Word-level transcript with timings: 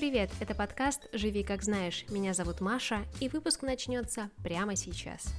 Привет, 0.00 0.30
это 0.40 0.54
подкаст 0.54 1.10
«Живи 1.12 1.44
как 1.44 1.62
знаешь». 1.62 2.06
Меня 2.08 2.32
зовут 2.32 2.62
Маша, 2.62 3.04
и 3.20 3.28
выпуск 3.28 3.60
начнется 3.60 4.30
прямо 4.42 4.74
сейчас. 4.74 5.34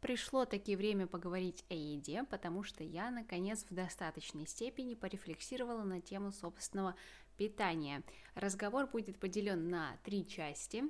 Пришло 0.00 0.44
таки 0.44 0.76
время 0.76 1.08
поговорить 1.08 1.64
о 1.70 1.74
еде, 1.74 2.22
потому 2.30 2.62
что 2.62 2.84
я, 2.84 3.10
наконец, 3.10 3.66
в 3.68 3.74
достаточной 3.74 4.46
степени 4.46 4.94
порефлексировала 4.94 5.82
на 5.82 6.00
тему 6.00 6.30
собственного 6.30 6.94
питания. 7.36 8.04
Разговор 8.36 8.86
будет 8.86 9.18
поделен 9.18 9.70
на 9.70 9.96
три 10.04 10.24
части. 10.24 10.84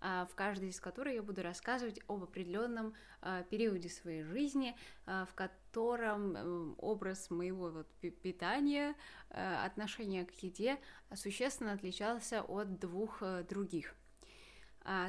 А, 0.00 0.26
в 0.26 0.34
каждой 0.34 0.68
из 0.68 0.80
которых 0.80 1.14
я 1.14 1.22
буду 1.22 1.42
рассказывать 1.42 2.00
об 2.06 2.22
определенном 2.22 2.94
а, 3.22 3.42
периоде 3.44 3.88
своей 3.88 4.22
жизни, 4.22 4.76
а, 5.06 5.24
в 5.24 5.34
котором 5.34 6.36
эм, 6.36 6.74
образ 6.78 7.30
моего 7.30 7.70
вот 7.70 7.88
питания, 8.22 8.94
отношения 9.30 10.24
к 10.24 10.30
еде 10.42 10.78
существенно 11.14 11.72
отличался 11.72 12.42
от 12.42 12.78
двух 12.78 13.22
э, 13.22 13.44
других. 13.48 13.94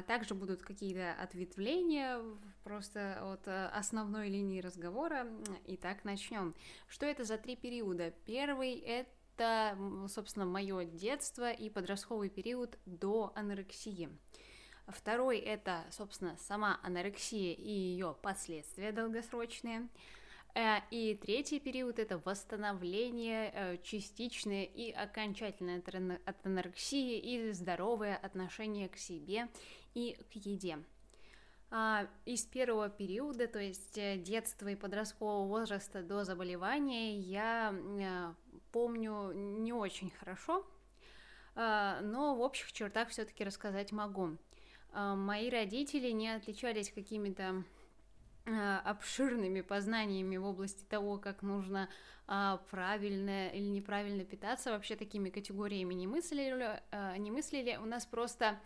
Также 0.06 0.34
будут 0.34 0.62
какие-то 0.62 1.12
ответвления 1.12 2.20
просто 2.64 3.32
от 3.32 3.46
э, 3.46 3.66
основной 3.68 4.28
линии 4.28 4.60
разговора. 4.60 5.26
Итак, 5.66 6.04
начнем. 6.04 6.54
Что 6.88 7.06
это 7.06 7.24
за 7.24 7.38
три 7.38 7.54
периода? 7.54 8.12
Первый 8.26 8.74
это 8.74 9.08
это, 9.38 9.78
собственно, 10.08 10.44
мое 10.46 10.84
детство 10.84 11.52
и 11.52 11.70
подростковый 11.70 12.28
период 12.28 12.76
до 12.86 13.32
анорексии. 13.36 14.08
Второй– 14.88 15.38
это, 15.40 15.84
собственно, 15.90 16.36
сама 16.38 16.80
анорексия 16.82 17.52
и 17.52 17.70
ее 17.70 18.16
последствия 18.22 18.90
долгосрочные. 18.90 19.88
Э, 20.54 20.78
и 20.90 21.14
третий 21.14 21.60
период– 21.60 21.98
это 22.00 22.18
восстановление 22.18 23.52
э, 23.54 23.76
частичное 23.82 24.64
и 24.64 24.90
окончательное 24.90 25.82
от 26.24 26.46
анорексии 26.46 27.18
и 27.18 27.52
здоровое 27.52 28.16
отношение 28.16 28.88
к 28.88 28.96
себе 28.96 29.48
и 29.94 30.18
к 30.32 30.36
еде. 30.36 30.78
А, 31.70 32.08
из 32.24 32.46
первого 32.46 32.88
периода, 32.88 33.46
то 33.46 33.58
есть 33.58 33.98
э, 33.98 34.16
детства 34.16 34.68
и 34.68 34.74
подросткового 34.74 35.46
возраста 35.46 36.02
до 36.02 36.24
заболевания, 36.24 37.18
я 37.18 37.74
помню 38.72 39.32
не 39.32 39.74
очень 39.74 40.10
хорошо, 40.10 40.66
но 41.54 42.36
в 42.36 42.40
общих 42.40 42.72
чертах 42.72 43.08
все-таки 43.08 43.42
рассказать 43.42 43.90
могу. 43.90 44.38
А, 44.92 45.14
мои 45.14 45.50
родители 45.50 46.10
не 46.10 46.34
отличались 46.34 46.90
какими-то 46.90 47.64
а, 48.46 48.80
обширными 48.84 49.60
познаниями 49.60 50.36
в 50.36 50.44
области 50.44 50.84
того, 50.84 51.18
как 51.18 51.42
нужно 51.42 51.88
а, 52.26 52.58
правильно 52.70 53.48
или 53.48 53.66
неправильно 53.66 54.24
питаться, 54.24 54.70
вообще 54.70 54.96
такими 54.96 55.30
категориями 55.30 55.94
не 55.94 56.06
мыслили, 56.06 56.80
не 57.18 57.30
мыслили. 57.30 57.78
У 57.80 57.86
нас 57.86 58.06
просто 58.06 58.58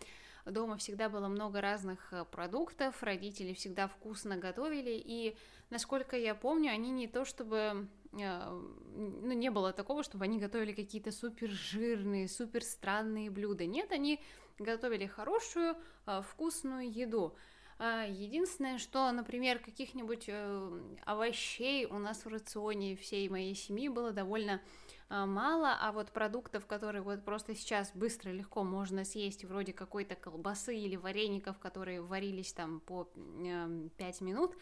дома 0.45 0.77
всегда 0.77 1.09
было 1.09 1.27
много 1.27 1.61
разных 1.61 2.13
продуктов, 2.31 3.01
родители 3.03 3.53
всегда 3.53 3.87
вкусно 3.87 4.37
готовили, 4.37 4.91
и, 4.91 5.37
насколько 5.69 6.17
я 6.17 6.35
помню, 6.35 6.71
они 6.71 6.91
не 6.91 7.07
то 7.07 7.23
чтобы 7.23 7.87
ну, 8.11 9.31
не 9.33 9.49
было 9.49 9.73
такого, 9.73 10.03
чтобы 10.03 10.25
они 10.25 10.39
готовили 10.39 10.73
какие-то 10.73 11.11
супер 11.11 11.49
жирные, 11.49 12.27
супер 12.27 12.63
странные 12.63 13.31
блюда. 13.31 13.65
Нет, 13.65 13.91
они 13.91 14.19
готовили 14.59 15.05
хорошую, 15.05 15.75
а, 16.05 16.21
вкусную 16.21 16.91
еду. 16.91 17.35
А, 17.79 18.05
единственное, 18.05 18.77
что, 18.77 19.11
например, 19.11 19.59
каких-нибудь 19.59 20.25
э, 20.27 20.81
овощей 21.05 21.85
у 21.85 21.97
нас 21.97 22.23
в 22.23 22.29
рационе 22.29 22.95
всей 22.95 23.27
моей 23.29 23.55
семьи 23.55 23.89
было 23.89 24.11
довольно 24.11 24.61
а, 25.09 25.25
мало, 25.25 25.75
а 25.79 25.91
вот 25.91 26.11
продуктов, 26.11 26.65
которые 26.65 27.01
вот 27.01 27.25
просто 27.25 27.55
сейчас 27.55 27.91
быстро, 27.93 28.29
легко 28.29 28.63
можно 28.63 29.05
съесть, 29.05 29.43
вроде 29.43 29.73
какой-то 29.73 30.15
колбасы 30.15 30.75
или 30.75 30.95
вареников, 30.95 31.59
которые 31.59 32.01
варились 32.01 32.53
там 32.53 32.79
по 32.79 33.05
5 33.05 34.21
э, 34.21 34.23
минут, 34.23 34.55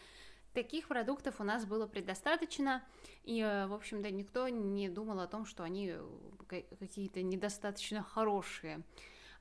Таких 0.52 0.88
продуктов 0.88 1.40
у 1.40 1.44
нас 1.44 1.64
было 1.64 1.86
предостаточно, 1.86 2.84
и, 3.24 3.40
э, 3.40 3.66
в 3.66 3.72
общем-то, 3.72 4.10
никто 4.10 4.48
не 4.48 4.90
думал 4.90 5.20
о 5.20 5.26
том, 5.26 5.46
что 5.46 5.62
они 5.62 5.94
какие-то 6.78 7.22
недостаточно 7.22 8.02
хорошие. 8.02 8.82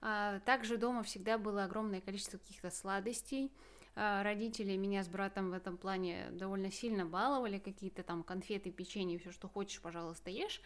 А, 0.01 0.39
также 0.41 0.77
дома 0.77 1.03
всегда 1.03 1.37
было 1.37 1.63
огромное 1.63 2.01
количество 2.01 2.37
каких-то 2.39 2.71
сладостей. 2.71 3.51
А, 3.95 4.23
родители 4.23 4.75
меня 4.75 5.03
с 5.03 5.07
братом 5.07 5.51
в 5.51 5.53
этом 5.53 5.77
плане 5.77 6.29
довольно 6.31 6.71
сильно 6.71 7.05
баловали, 7.05 7.59
какие-то 7.59 8.03
там 8.03 8.23
конфеты, 8.23 8.71
печенье, 8.71 9.19
все, 9.19 9.31
что 9.31 9.47
хочешь, 9.47 9.79
пожалуйста, 9.79 10.31
ешь. 10.31 10.61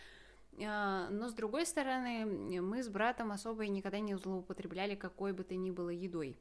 А, 0.63 1.09
но 1.09 1.27
с 1.27 1.33
другой 1.33 1.65
стороны, 1.65 2.25
мы 2.61 2.81
с 2.81 2.87
братом 2.87 3.31
особо 3.31 3.65
и 3.65 3.69
никогда 3.69 3.99
не 3.99 4.15
злоупотребляли 4.15 4.95
какой 4.95 5.33
бы 5.33 5.43
то 5.43 5.55
ни 5.55 5.69
было 5.69 5.89
едой. 5.89 6.39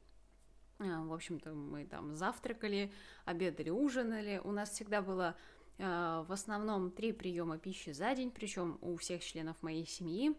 В 0.77 1.13
общем-то, 1.13 1.53
мы 1.53 1.85
там 1.85 2.15
завтракали, 2.15 2.91
обедали, 3.23 3.69
ужинали. 3.69 4.41
У 4.43 4.51
нас 4.51 4.71
всегда 4.71 5.01
было 5.01 5.37
в 5.77 6.27
основном 6.27 6.91
три 6.91 7.13
приема 7.13 7.57
пищи 7.57 7.91
за 7.91 8.13
день, 8.13 8.29
причем 8.29 8.77
у 8.81 8.97
всех 8.97 9.23
членов 9.23 9.55
моей 9.61 9.85
семьи 9.85 10.35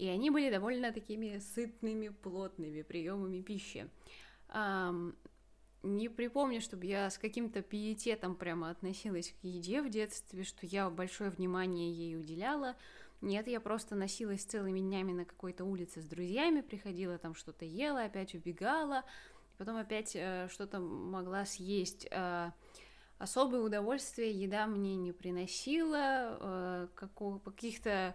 и 0.00 0.08
они 0.08 0.30
были 0.30 0.50
довольно 0.50 0.92
такими 0.92 1.38
сытными, 1.38 2.08
плотными 2.08 2.80
приемами 2.80 3.42
пищи. 3.42 3.90
Не 5.82 6.08
припомню, 6.08 6.60
чтобы 6.62 6.86
я 6.86 7.10
с 7.10 7.18
каким-то 7.18 7.62
пиететом 7.62 8.34
прямо 8.34 8.70
относилась 8.70 9.32
к 9.32 9.44
еде 9.44 9.82
в 9.82 9.90
детстве, 9.90 10.44
что 10.44 10.66
я 10.66 10.88
большое 10.88 11.30
внимание 11.30 11.92
ей 11.92 12.16
уделяла. 12.16 12.76
Нет, 13.20 13.46
я 13.46 13.60
просто 13.60 13.94
носилась 13.94 14.44
целыми 14.44 14.80
днями 14.80 15.12
на 15.12 15.24
какой-то 15.26 15.64
улице 15.64 16.00
с 16.00 16.06
друзьями, 16.06 16.62
приходила 16.62 17.18
там 17.18 17.34
что-то 17.34 17.66
ела, 17.66 18.04
опять 18.04 18.34
убегала, 18.34 19.04
потом 19.58 19.76
опять 19.76 20.12
э, 20.14 20.48
что-то 20.50 20.80
могла 20.80 21.44
съесть. 21.44 22.06
Э, 22.10 22.52
особое 23.18 23.60
удовольствие 23.60 24.30
еда 24.30 24.66
мне 24.66 24.96
не 24.96 25.12
приносила, 25.12 26.38
э, 26.40 26.88
каких-то 27.44 28.14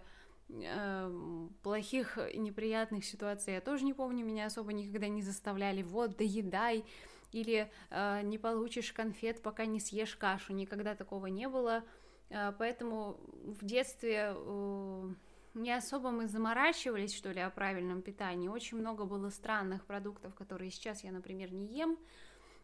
плохих 1.62 2.18
и 2.18 2.38
неприятных 2.38 3.04
ситуаций 3.04 3.54
я 3.54 3.60
тоже 3.60 3.84
не 3.84 3.94
помню, 3.94 4.24
меня 4.24 4.46
особо 4.46 4.72
никогда 4.72 5.08
не 5.08 5.22
заставляли, 5.22 5.82
вот, 5.82 6.16
доедай, 6.16 6.84
или 7.32 7.70
э, 7.90 8.22
не 8.22 8.38
получишь 8.38 8.92
конфет, 8.92 9.42
пока 9.42 9.66
не 9.66 9.80
съешь 9.80 10.16
кашу, 10.16 10.52
никогда 10.52 10.94
такого 10.94 11.26
не 11.26 11.48
было, 11.48 11.84
э, 12.30 12.52
поэтому 12.58 13.18
в 13.42 13.64
детстве 13.64 14.34
э, 14.34 15.08
не 15.54 15.72
особо 15.72 16.10
мы 16.10 16.28
заморачивались, 16.28 17.14
что 17.14 17.30
ли, 17.32 17.40
о 17.40 17.50
правильном 17.50 18.02
питании, 18.02 18.48
очень 18.48 18.78
много 18.78 19.04
было 19.04 19.30
странных 19.30 19.84
продуктов, 19.84 20.34
которые 20.34 20.70
сейчас 20.70 21.02
я, 21.02 21.12
например, 21.12 21.52
не 21.52 21.66
ем, 21.66 21.98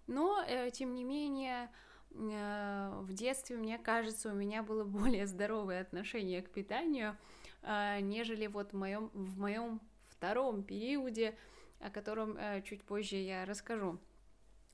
но, 0.07 0.43
э, 0.47 0.71
тем 0.71 0.95
не 0.95 1.05
менее, 1.05 1.71
э, 2.11 2.99
в 3.01 3.13
детстве, 3.13 3.57
мне 3.57 3.79
кажется, 3.79 4.31
у 4.31 4.35
меня 4.35 4.63
было 4.63 4.85
более 4.85 5.27
здоровое 5.27 5.81
отношение 5.81 6.43
к 6.43 6.51
питанию, 6.51 7.17
нежели 7.63 8.47
вот 8.49 8.73
в 8.73 8.77
моем, 8.77 9.11
в 9.15 9.39
моем 9.39 9.81
втором 10.09 10.63
периоде, 10.63 11.35
о 11.81 11.91
котором 11.91 12.37
э, 12.37 12.63
чуть 12.63 12.83
позже 12.85 13.17
я 13.17 13.45
расскажу. 13.45 13.99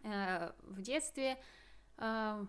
Э, 0.03 0.53
в 0.62 0.82
детстве 0.82 1.38
э, 1.97 2.47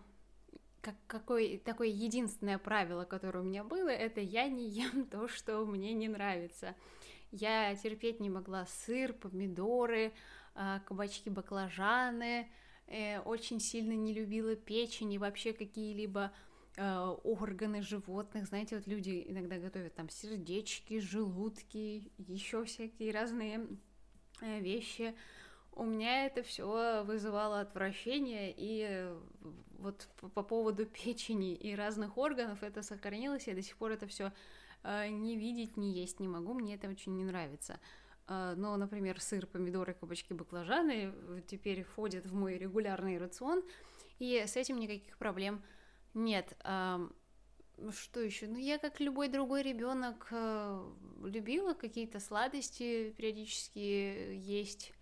как, 0.82 0.96
какое, 1.08 1.58
такое 1.60 1.88
единственное 1.88 2.58
правило, 2.58 3.06
которое 3.06 3.40
у 3.40 3.44
меня 3.44 3.64
было, 3.64 3.90
это 3.90 4.20
я 4.20 4.50
не 4.50 4.68
ем 4.68 5.06
то, 5.06 5.30
что 5.30 5.66
мне 5.66 5.94
не 5.94 6.10
нравится. 6.10 6.76
Я 7.32 7.74
терпеть 7.76 8.20
не 8.20 8.30
могла 8.30 8.66
сыр, 8.66 9.14
помидоры, 9.14 10.12
кабачки, 10.86 11.30
баклажаны, 11.30 12.50
очень 13.24 13.60
сильно 13.60 13.92
не 13.92 14.13
любила 14.13 14.56
печень 14.56 15.13
и 15.13 15.19
вообще 15.19 15.54
какие-либо 15.54 16.31
Э, 16.81 17.14
органы 17.26 17.81
животных, 17.81 18.48
знаете, 18.48 18.78
вот 18.78 18.88
люди 18.88 19.26
иногда 19.28 19.58
готовят 19.58 19.96
там 19.96 20.08
сердечки, 20.08 21.00
желудки, 21.00 22.10
еще 22.18 22.64
всякие 22.64 23.12
разные 23.12 23.68
э, 24.40 24.62
вещи. 24.62 25.14
У 25.74 25.84
меня 25.84 26.26
это 26.26 26.42
все 26.42 27.04
вызывало 27.04 27.60
отвращение, 27.60 28.54
и 28.56 29.12
вот 29.78 30.08
по 30.34 30.42
поводу 30.42 30.86
печени 30.86 31.54
и 31.54 31.76
разных 31.76 32.18
органов 32.18 32.64
это 32.64 32.82
сохранилось, 32.82 33.48
я 33.48 33.56
до 33.56 33.62
сих 33.62 33.75
пор 33.75 33.92
это 33.92 34.08
все 34.08 34.32
э, 34.84 35.10
не 35.10 35.36
видеть, 35.36 35.75
не 35.75 35.92
есть 35.92 36.22
не 36.22 36.30
могу, 36.30 36.54
мне 36.54 36.75
это 36.75 36.88
очень 36.88 37.14
не 37.18 37.25
нравится. 37.25 37.78
Но, 38.30 38.78
например, 38.78 39.20
сыр, 39.20 39.48
помидоры, 39.48 39.96
кабачки, 39.96 40.34
баклажаны 40.34 41.12
теперь 41.48 41.84
входят 41.84 42.28
в 42.28 42.36
мой 42.36 42.60
регулярный 42.60 43.18
рацион, 43.18 43.64
и 44.20 44.38
с 44.46 44.56
этим 44.56 44.80
никаких 44.80 45.18
проблем 45.18 45.56
нет 45.56 45.64
нет, 46.14 46.58
а, 46.64 47.10
что 47.92 48.20
еще? 48.20 48.48
Ну, 48.48 48.58
я, 48.58 48.78
как 48.78 49.00
любой 49.00 49.30
другой 49.30 49.64
ребенок, 49.64 50.28
э, 50.32 50.84
любила 51.24 51.74
какие-то 51.74 52.20
сладости 52.20 53.12
периодически 53.18 53.80
есть. 54.36 54.94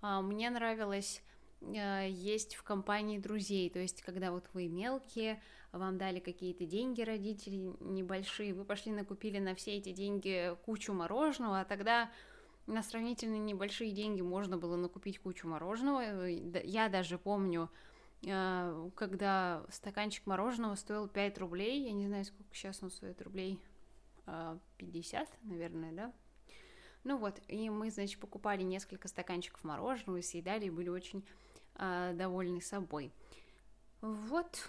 А, 0.00 0.20
мне 0.22 0.50
нравилось 0.50 1.22
э, 1.60 2.08
есть 2.10 2.54
в 2.54 2.62
компании 2.62 3.18
друзей, 3.18 3.70
то 3.70 3.78
есть 3.78 4.02
когда 4.02 4.30
вот 4.30 4.48
вы 4.54 4.68
мелкие, 4.68 5.42
вам 5.72 5.98
дали 5.98 6.20
какие-то 6.20 6.64
деньги 6.64 7.02
родители 7.02 7.74
небольшие, 7.80 8.54
вы 8.54 8.64
пошли 8.64 8.92
накупили 8.92 9.38
на 9.38 9.54
все 9.54 9.76
эти 9.76 9.92
деньги 9.92 10.56
кучу 10.64 10.92
мороженого, 10.92 11.60
а 11.60 11.64
тогда 11.64 12.10
на 12.66 12.82
сравнительно 12.82 13.36
небольшие 13.36 13.92
деньги 13.92 14.22
можно 14.22 14.56
было 14.56 14.76
накупить 14.76 15.18
кучу 15.18 15.46
мороженого. 15.46 16.26
Я 16.26 16.88
даже 16.88 17.18
помню, 17.18 17.70
э, 17.70 17.95
когда 18.26 19.64
стаканчик 19.70 20.26
мороженого 20.26 20.74
стоил 20.74 21.08
5 21.08 21.38
рублей, 21.38 21.84
я 21.84 21.92
не 21.92 22.06
знаю, 22.08 22.24
сколько 22.24 22.54
сейчас 22.54 22.82
он 22.82 22.90
стоит 22.90 23.22
рублей, 23.22 23.60
50, 24.78 25.28
э, 25.28 25.32
наверное, 25.42 25.92
да? 25.92 26.12
Ну 27.04 27.18
вот, 27.18 27.40
и 27.46 27.70
мы, 27.70 27.90
значит, 27.90 28.18
покупали 28.18 28.62
несколько 28.62 29.06
стаканчиков 29.06 29.62
мороженого 29.62 30.20
съедали, 30.22 30.66
и 30.66 30.70
были 30.70 30.88
очень 30.88 31.24
э, 31.76 32.12
довольны 32.14 32.60
собой. 32.60 33.12
Вот, 34.00 34.68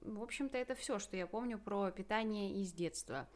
в 0.00 0.22
общем-то, 0.22 0.58
это 0.58 0.74
все, 0.74 0.98
что 0.98 1.16
я 1.16 1.26
помню 1.26 1.58
про 1.58 1.90
питание 1.90 2.60
из 2.60 2.72
детства. 2.72 3.28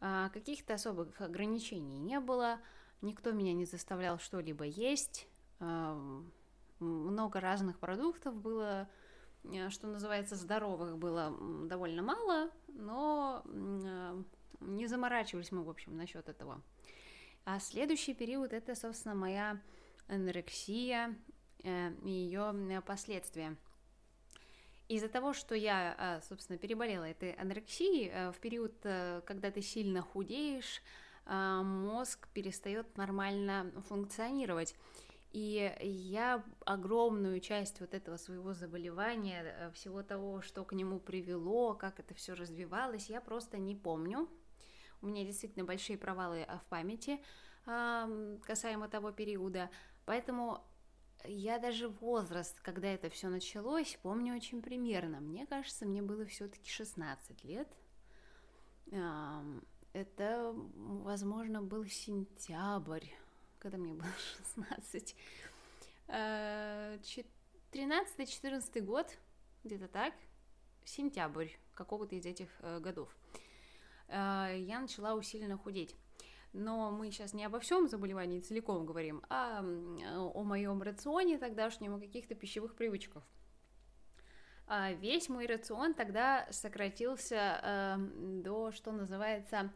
А, 0.00 0.28
каких-то 0.30 0.74
особых 0.74 1.20
ограничений 1.20 1.98
не 1.98 2.20
было, 2.20 2.60
никто 3.00 3.32
меня 3.32 3.52
не 3.52 3.64
заставлял 3.64 4.18
что-либо 4.18 4.64
есть, 4.64 5.26
а, 5.60 6.22
много 6.78 7.40
разных 7.40 7.78
продуктов 7.78 8.34
было, 8.34 8.88
э, 9.44 9.70
что 9.70 9.86
называется, 9.86 10.36
здоровых 10.36 10.98
было 10.98 11.36
довольно 11.66 12.02
мало, 12.02 12.50
но 12.68 13.42
а, 13.46 14.22
не 14.60 14.86
заморачивались 14.86 15.52
мы, 15.52 15.62
в 15.62 15.70
общем, 15.70 15.96
насчет 15.96 16.28
этого. 16.28 16.62
А 17.44 17.60
следующий 17.60 18.14
период 18.14 18.52
это, 18.52 18.74
собственно, 18.74 19.14
моя 19.14 19.60
анорексия 20.08 21.14
э, 21.62 21.92
и 22.04 22.10
ее 22.10 22.82
последствия. 22.86 23.56
Из-за 24.88 25.08
того, 25.08 25.32
что 25.32 25.54
я, 25.54 26.20
собственно, 26.28 26.58
переболела 26.58 27.04
этой 27.04 27.32
анорексией, 27.32 28.10
э, 28.12 28.32
в 28.32 28.38
период, 28.38 28.74
э, 28.84 29.22
когда 29.26 29.50
ты 29.50 29.62
сильно 29.62 30.02
худеешь, 30.02 30.82
мозг 31.26 32.28
перестает 32.34 32.98
нормально 32.98 33.72
функционировать. 33.88 34.76
И 35.34 35.76
я 35.80 36.44
огромную 36.64 37.40
часть 37.40 37.80
вот 37.80 37.92
этого 37.92 38.18
своего 38.18 38.54
заболевания, 38.54 39.42
э, 39.42 39.70
всего 39.72 40.04
того, 40.04 40.40
что 40.42 40.64
к 40.64 40.72
нему 40.72 41.00
привело, 41.00 41.74
как 41.74 41.98
это 41.98 42.14
все 42.14 42.34
развивалось, 42.34 43.10
я 43.10 43.20
просто 43.20 43.58
не 43.58 43.74
помню. 43.74 44.28
У 45.02 45.08
меня 45.08 45.24
действительно 45.24 45.64
большие 45.64 45.98
провалы 45.98 46.46
в 46.64 46.68
памяти 46.68 47.20
касаемо 47.64 48.88
того 48.88 49.10
периода. 49.10 49.70
Поэтому 50.04 50.64
я 51.24 51.58
даже 51.58 51.88
возраст, 51.88 52.60
когда 52.60 52.88
это 52.88 53.10
все 53.10 53.28
началось, 53.28 53.98
помню 54.02 54.36
очень 54.36 54.62
примерно. 54.62 55.20
Мне 55.20 55.46
кажется, 55.46 55.84
мне 55.84 56.00
было 56.00 56.26
все-таки 56.26 56.70
16 56.70 57.42
лет. 57.42 57.68
Это, 59.92 60.52
возможно, 60.76 61.62
был 61.62 61.86
сентябрь, 61.86 63.08
когда 63.64 63.78
мне 63.78 63.94
было 63.94 64.12
16. 64.36 65.16
13-14 66.06 68.80
год, 68.82 69.18
где-то 69.64 69.88
так, 69.88 70.12
сентябрь 70.84 71.48
какого-то 71.72 72.14
из 72.14 72.26
этих 72.26 72.48
э, 72.60 72.78
годов. 72.78 73.08
А, 74.08 74.52
я 74.52 74.80
начала 74.80 75.14
усиленно 75.14 75.56
худеть. 75.56 75.96
Но 76.52 76.90
мы 76.90 77.10
сейчас 77.10 77.32
не 77.32 77.46
обо 77.46 77.58
всем 77.58 77.88
заболевании 77.88 78.40
целиком 78.40 78.84
говорим, 78.84 79.22
а 79.30 79.60
о 79.60 80.44
моем 80.44 80.82
рационе 80.82 81.38
тогдашнем, 81.38 81.94
о 81.94 81.98
каких-то 81.98 82.34
пищевых 82.34 82.76
привычках. 82.76 83.26
А 84.66 84.92
весь 84.92 85.30
мой 85.30 85.46
рацион 85.46 85.94
тогда 85.94 86.46
сократился 86.50 87.60
э, 87.62 87.96
до, 88.42 88.72
что 88.72 88.92
называется, 88.92 89.72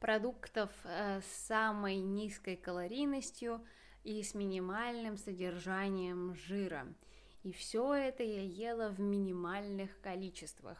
продуктов 0.00 0.70
э, 0.84 1.20
с 1.20 1.46
самой 1.46 1.96
низкой 1.96 2.56
калорийностью 2.56 3.64
и 4.04 4.22
с 4.22 4.34
минимальным 4.34 5.16
содержанием 5.16 6.34
жира. 6.34 6.86
И 7.42 7.52
все 7.52 7.94
это 7.94 8.22
я 8.22 8.42
ела 8.42 8.88
в 8.88 9.00
минимальных 9.00 10.00
количествах. 10.00 10.78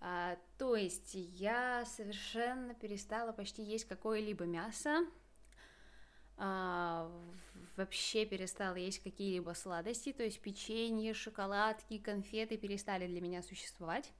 А, 0.00 0.38
то 0.56 0.76
есть 0.76 1.10
я 1.14 1.84
совершенно 1.84 2.74
перестала 2.74 3.32
почти 3.32 3.62
есть 3.62 3.84
какое-либо 3.84 4.44
мясо, 4.44 5.06
а, 6.38 7.10
вообще 7.76 8.24
перестала 8.24 8.76
есть 8.76 9.02
какие-либо 9.02 9.52
сладости, 9.52 10.12
то 10.12 10.22
есть 10.22 10.40
печенье, 10.40 11.12
шоколадки, 11.12 11.98
конфеты 11.98 12.56
перестали 12.56 13.06
для 13.06 13.20
меня 13.20 13.42
существовать. 13.42 14.10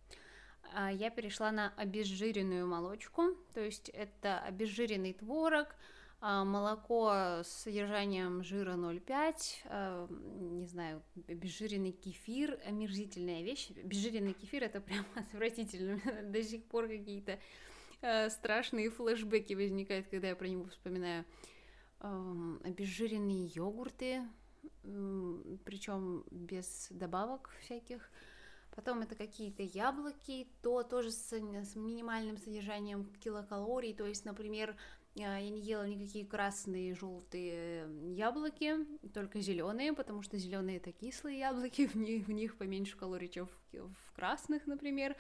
А, 0.74 0.90
я 0.92 1.10
перешла 1.10 1.50
на 1.52 1.72
обезжиренную 1.76 2.66
молочку, 2.66 3.36
то 3.54 3.60
есть 3.60 3.88
это 3.90 4.38
обезжиренный 4.40 5.12
творог, 5.12 5.74
а, 6.22 6.44
молоко 6.44 7.10
с 7.42 7.48
содержанием 7.48 8.44
жира 8.44 8.74
0,5, 8.74 9.62
а, 9.64 10.06
не 10.06 10.66
знаю, 10.66 11.02
обезжиренный 11.26 11.92
кефир, 11.92 12.60
омерзительная 12.66 13.42
вещь. 13.42 13.70
Обезжиренный 13.82 14.34
кефир 14.34 14.64
это 14.64 14.82
прям 14.82 15.06
отвратительно, 15.14 15.98
до 16.30 16.42
сих 16.42 16.64
пор 16.66 16.88
какие-то 16.88 17.38
а, 18.02 18.28
страшные 18.28 18.90
флешбеки 18.90 19.54
возникают, 19.54 20.08
когда 20.08 20.28
я 20.28 20.36
про 20.36 20.46
него 20.46 20.66
вспоминаю. 20.66 21.24
Обезжиренные 22.02 23.50
йогурты, 23.54 24.22
причем 25.64 26.24
без 26.30 26.88
добавок 26.90 27.50
всяких. 27.60 28.10
Потом 28.74 29.00
это 29.00 29.14
какие-то 29.14 29.62
яблоки, 29.62 30.48
то 30.62 30.82
тоже 30.82 31.10
с, 31.10 31.32
с 31.32 31.76
минимальным 31.76 32.38
содержанием 32.38 33.04
килокалорий. 33.20 33.94
То 33.94 34.06
есть, 34.06 34.24
например, 34.24 34.76
я 35.14 35.40
не 35.40 35.60
ела 35.60 35.86
никакие 35.86 36.24
красные, 36.24 36.94
желтые 36.94 37.88
яблоки, 38.14 38.76
только 39.12 39.40
зеленые, 39.40 39.92
потому 39.92 40.22
что 40.22 40.38
зеленые 40.38 40.76
это 40.76 40.92
кислые 40.92 41.40
яблоки, 41.40 41.86
в 41.92 41.96
них, 41.96 42.26
в 42.26 42.32
них 42.32 42.56
поменьше 42.56 42.96
калорий, 42.96 43.28
чем 43.28 43.46
в, 43.46 43.52
в 43.72 44.12
красных, 44.12 44.66
например. 44.66 45.16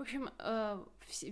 В 0.00 0.02
общем, 0.02 0.30
э, 0.38 0.84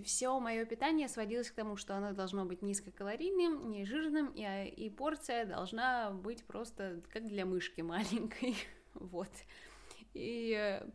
все 0.03 0.39
мое 0.39 0.63
питание 0.63 1.09
сводилось 1.09 1.49
к 1.49 1.55
тому, 1.55 1.75
что 1.75 1.95
оно 1.95 2.13
должно 2.13 2.45
быть 2.45 2.61
низкокалорийным, 2.61 3.71
не 3.71 3.83
жирным, 3.83 4.27
и, 4.27 4.43
а, 4.43 4.63
и 4.63 4.91
порция 4.91 5.47
должна 5.47 6.11
быть 6.11 6.45
просто 6.45 7.01
как 7.11 7.25
для 7.25 7.47
мышки 7.47 7.81
маленькой. 7.81 8.55
вот. 8.93 9.31
И 10.13 10.53
э, 10.57 10.87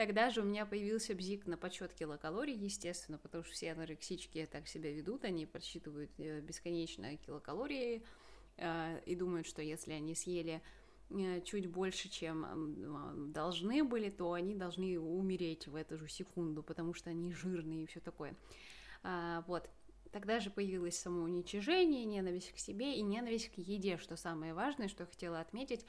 Тогда 0.00 0.30
же 0.30 0.40
у 0.40 0.44
меня 0.44 0.64
появился 0.64 1.14
бзик 1.14 1.46
на 1.46 1.58
подсчет 1.58 1.92
килокалорий, 1.92 2.54
естественно, 2.54 3.18
потому 3.18 3.44
что 3.44 3.52
все 3.52 3.72
анорексички 3.72 4.48
так 4.50 4.66
себя 4.66 4.90
ведут, 4.90 5.24
они 5.24 5.44
подсчитывают 5.44 6.10
э, 6.16 6.40
бесконечно 6.40 7.18
килокалории 7.18 8.02
э, 8.56 9.00
и 9.04 9.14
думают, 9.14 9.46
что 9.46 9.60
если 9.60 9.92
они 9.92 10.14
съели 10.14 10.62
чуть 11.44 11.66
больше, 11.66 12.08
чем 12.08 13.32
должны 13.32 13.84
были, 13.84 14.08
то 14.08 14.32
они 14.32 14.54
должны 14.54 14.98
умереть 14.98 15.66
в 15.66 15.74
эту 15.74 15.98
же 15.98 16.08
секунду, 16.08 16.62
потому 16.62 16.94
что 16.94 17.10
они 17.10 17.34
жирные 17.34 17.82
и 17.82 17.86
все 17.86 18.00
такое. 18.00 18.34
А, 19.02 19.44
вот. 19.48 19.68
Тогда 20.12 20.40
же 20.40 20.50
появилось 20.50 20.98
самоуничижение, 20.98 22.04
ненависть 22.04 22.52
к 22.52 22.58
себе 22.58 22.96
и 22.96 23.02
ненависть 23.02 23.50
к 23.50 23.58
еде, 23.58 23.98
что 23.98 24.16
самое 24.16 24.54
важное, 24.54 24.88
что 24.88 25.02
я 25.02 25.08
хотела 25.08 25.40
отметить 25.40 25.84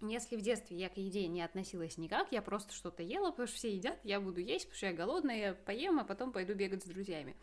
если 0.00 0.36
в 0.36 0.40
детстве 0.40 0.76
я 0.76 0.88
к 0.88 0.96
еде 0.96 1.26
не 1.28 1.42
относилась 1.42 1.98
никак, 1.98 2.32
я 2.32 2.42
просто 2.42 2.72
что-то 2.72 3.02
ела, 3.02 3.30
потому 3.30 3.48
что 3.48 3.56
все 3.56 3.74
едят, 3.74 3.98
я 4.02 4.20
буду 4.20 4.40
есть, 4.40 4.64
потому 4.64 4.76
что 4.76 4.86
я 4.86 4.92
голодная, 4.92 5.36
я 5.36 5.54
поем, 5.54 5.98
а 5.98 6.04
потом 6.04 6.32
пойду 6.32 6.54
бегать 6.54 6.82
с 6.82 6.86
друзьями, 6.86 7.36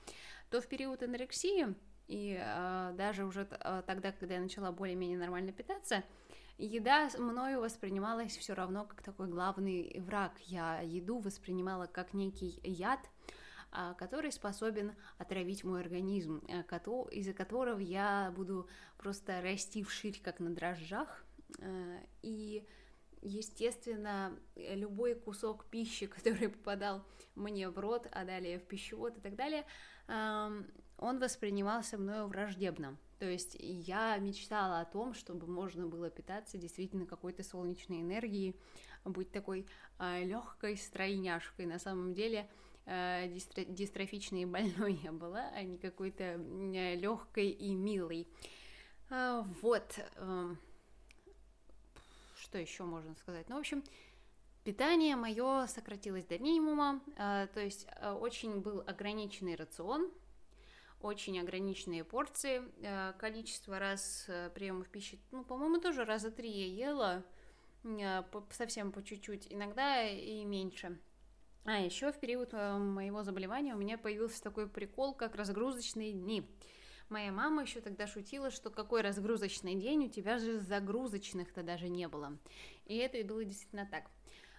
то 0.49 0.61
в 0.61 0.67
период 0.67 1.03
анорексии 1.03 1.75
и 2.07 2.39
э, 2.39 2.93
даже 2.95 3.25
уже 3.25 3.47
э, 3.49 3.83
тогда, 3.85 4.11
когда 4.11 4.35
я 4.35 4.41
начала 4.41 4.71
более-менее 4.71 5.17
нормально 5.17 5.51
питаться, 5.51 6.03
еда 6.57 7.09
мною 7.17 7.61
воспринималась 7.61 8.35
все 8.37 8.53
равно 8.53 8.85
как 8.85 9.03
такой 9.03 9.27
главный 9.27 9.99
враг. 9.99 10.33
Я 10.45 10.79
еду 10.81 11.19
воспринимала 11.19 11.85
как 11.85 12.13
некий 12.13 12.59
яд, 12.63 13.01
э, 13.73 13.93
который 13.97 14.31
способен 14.31 14.93
отравить 15.17 15.65
мой 15.65 15.81
организм, 15.81 16.41
э, 16.47 16.63
из-за 17.11 17.33
которого 17.33 17.79
я 17.79 18.31
буду 18.35 18.69
просто 18.97 19.41
расти 19.41 19.83
вширь, 19.83 20.19
как 20.23 20.39
на 20.39 20.55
дрожжах, 20.55 21.25
и, 22.21 22.65
естественно, 23.21 24.37
любой 24.55 25.15
кусок 25.15 25.65
пищи, 25.65 26.05
который 26.07 26.49
попадал 26.49 27.03
мне 27.35 27.69
в 27.69 27.77
рот, 27.79 28.07
а 28.11 28.25
далее 28.25 28.59
в 28.59 28.63
пищевод 28.63 29.17
и 29.17 29.21
так 29.21 29.35
далее, 29.35 29.65
эм, 30.07 30.67
он 30.97 31.19
воспринимался 31.19 31.97
мною 31.97 32.27
враждебно. 32.27 32.97
То 33.19 33.25
есть 33.25 33.55
я 33.59 34.17
мечтала 34.17 34.79
о 34.79 34.85
том, 34.85 35.13
чтобы 35.13 35.47
можно 35.47 35.87
было 35.87 36.09
питаться 36.09 36.57
действительно 36.57 37.05
какой-то 37.05 37.43
солнечной 37.43 38.01
энергией, 38.01 38.55
быть 39.05 39.31
такой 39.31 39.65
э, 39.99 40.23
легкой 40.23 40.77
стройняшкой. 40.77 41.65
На 41.65 41.79
самом 41.79 42.13
деле 42.13 42.47
э, 42.85 43.27
дистро- 43.27 43.65
дистрофичной 43.65 44.43
и 44.43 44.45
больной 44.45 44.99
я 45.03 45.11
была, 45.11 45.49
а 45.55 45.63
не 45.63 45.77
какой-то 45.77 46.23
э, 46.23 46.95
легкой 46.95 47.49
и 47.49 47.73
милой. 47.73 48.27
Э, 49.09 49.43
вот. 49.61 49.99
Э, 50.15 50.55
что 52.47 52.57
еще 52.57 52.83
можно 52.83 53.13
сказать? 53.15 53.49
Ну, 53.49 53.57
в 53.57 53.59
общем, 53.59 53.83
питание 54.63 55.17
мое 55.17 55.67
сократилось 55.67 56.25
до 56.25 56.39
минимума, 56.39 57.01
э, 57.17 57.47
то 57.53 57.59
есть 57.59 57.87
э, 57.99 58.11
очень 58.11 58.61
был 58.61 58.81
ограниченный 58.87 59.55
рацион, 59.55 60.09
очень 61.01 61.37
ограниченные 61.41 62.05
порции, 62.05 62.63
э, 62.81 63.13
количество 63.19 63.79
раз 63.79 64.29
приемов 64.55 64.87
пищи, 64.87 65.19
ну, 65.31 65.43
по-моему, 65.43 65.81
тоже 65.81 66.05
раза 66.05 66.31
три 66.31 66.49
я 66.49 66.87
ела, 66.89 67.25
совсем 68.51 68.91
по 68.91 69.03
чуть-чуть, 69.03 69.47
иногда 69.49 70.03
и 70.03 70.43
меньше. 70.45 70.97
А 71.65 71.79
еще 71.79 72.11
в 72.13 72.19
период 72.19 72.53
моего 72.53 73.23
заболевания 73.23 73.75
у 73.75 73.77
меня 73.77 73.97
появился 73.97 74.41
такой 74.41 74.67
прикол, 74.67 75.13
как 75.13 75.35
разгрузочные 75.35 76.13
дни. 76.13 76.49
Моя 77.09 77.31
мама 77.31 77.61
еще 77.61 77.79
тогда 77.79 78.05
шутила, 78.05 78.51
что 78.51 78.69
какой 78.69 79.01
разгрузочный 79.01 79.75
день, 79.75 80.05
у 80.05 80.09
тебя 80.09 80.39
же 80.39 80.59
загрузочных-то 80.59 81.63
даже 81.63 81.87
не 81.87 82.07
было. 82.07 82.37
И 82.85 82.97
это 82.97 83.17
и 83.17 83.23
было 83.23 83.45
действительно 83.45 83.87
так. 83.89 84.09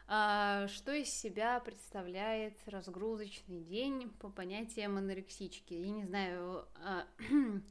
А, 0.06 0.66
что 0.68 0.92
из 0.94 1.10
себя 1.10 1.60
представляет 1.60 2.56
разгрузочный 2.64 3.60
день 3.60 4.08
по 4.20 4.30
понятиям 4.30 4.96
анорексички? 4.96 5.74
Я 5.74 5.90
не 5.90 6.04
знаю, 6.04 6.66
а, 6.76 7.06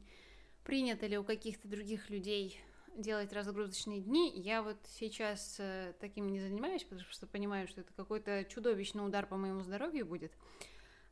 принято 0.64 1.08
ли 1.08 1.18
у 1.18 1.24
каких-то 1.24 1.66
других 1.66 2.08
людей 2.10 2.60
делать 2.96 3.32
разгрузочные 3.32 4.00
дни. 4.00 4.32
Я 4.36 4.62
вот 4.62 4.78
сейчас 4.86 5.56
э, 5.58 5.94
таким 6.00 6.28
не 6.28 6.40
занимаюсь, 6.40 6.84
потому 6.84 7.08
что 7.10 7.26
понимаю, 7.26 7.66
что 7.66 7.80
это 7.80 7.92
какой-то 7.92 8.44
чудовищный 8.44 9.04
удар 9.04 9.26
по 9.26 9.36
моему 9.36 9.62
здоровью 9.62 10.06
будет. 10.06 10.32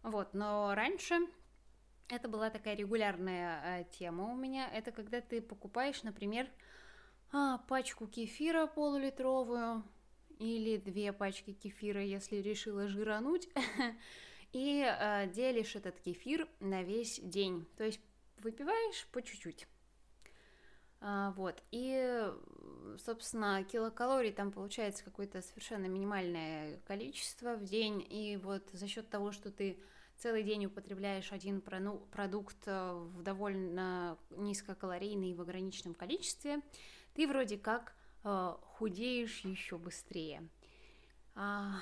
Вот, 0.03 0.35
но 0.35 0.75
раньше 0.75 1.17
это 2.09 2.29
была 2.29 2.51
такая 2.51 2.75
регулярная 2.77 3.81
э, 3.81 3.85
тема 3.99 4.33
у 4.33 4.37
меня. 4.37 4.69
Это 4.73 4.93
когда 4.93 5.21
ты 5.21 5.41
покупаешь, 5.41 6.03
например, 6.03 6.49
а, 7.33 7.59
пачку 7.59 8.07
кефира 8.07 8.67
полулитровую, 8.67 9.83
или 10.39 10.77
две 10.77 11.13
пачки 11.13 11.53
кефира, 11.53 12.03
если 12.03 12.37
решила 12.37 12.89
жирануть, 12.89 13.49
и 14.53 14.85
э, 14.87 15.31
делишь 15.33 15.77
этот 15.77 15.99
кефир 16.01 16.49
на 16.61 16.83
весь 16.83 17.21
день. 17.21 17.67
То 17.77 17.85
есть 17.85 18.01
выпиваешь 18.39 19.07
по 19.13 19.23
чуть-чуть. 19.23 19.67
А, 21.01 21.33
вот, 21.33 21.63
и, 21.71 22.23
собственно, 22.99 23.65
килокалорий 23.65 24.33
там 24.33 24.51
получается 24.51 25.05
какое-то 25.05 25.43
совершенно 25.43 25.87
минимальное 25.87 26.79
количество 26.87 27.55
в 27.57 27.65
день, 27.65 28.05
и 28.09 28.39
вот 28.43 28.69
за 28.73 28.89
счет 28.89 29.09
того, 29.09 29.31
что 29.33 29.51
ты 29.51 29.79
целый 30.19 30.43
день 30.43 30.67
употребляешь 30.67 31.33
один 31.33 31.61
продукт 31.61 32.59
э, 32.67 32.93
в 32.93 33.23
довольно 33.23 34.19
низкокалорийный 34.31 35.31
и 35.31 35.35
в 35.35 35.41
ограниченном 35.41 35.95
количестве, 35.95 36.61
ты 37.15 37.27
вроде 37.27 37.59
как 37.59 37.95
Э, 38.29 38.57
худеешь 38.79 39.43
еще 39.45 39.79
быстрее. 39.79 40.49
А, 41.37 41.77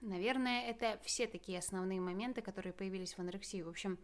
наверное, 0.00 0.70
это 0.70 1.00
все 1.02 1.26
такие 1.26 1.58
основные 1.58 2.00
моменты, 2.00 2.40
которые 2.40 2.72
появились 2.72 3.14
в 3.14 3.18
анорексии. 3.18 3.62
В 3.62 3.68
общем, 3.68 3.98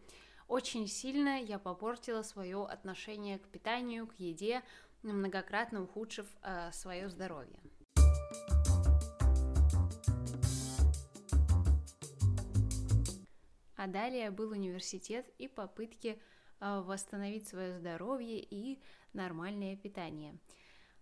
очень 0.49 0.87
сильно 0.87 1.41
я 1.41 1.57
попортила 1.57 2.21
свое 2.21 2.65
отношение 2.65 3.39
к 3.39 3.47
питанию, 3.47 4.07
к 4.07 4.15
еде, 4.19 4.61
многократно 5.03 5.83
ухудшив 5.83 6.27
э, 6.41 6.71
свое 6.73 7.07
здоровье. 7.09 7.61
А 13.85 13.87
далее 13.87 14.31
был 14.31 14.49
университет 14.49 15.29
и 15.37 15.47
попытки 15.47 16.19
э, 16.59 16.81
восстановить 16.81 17.47
свое 17.47 17.71
здоровье 17.71 18.39
и 18.39 18.81
нормальное 19.13 19.75
питание. 19.75 20.39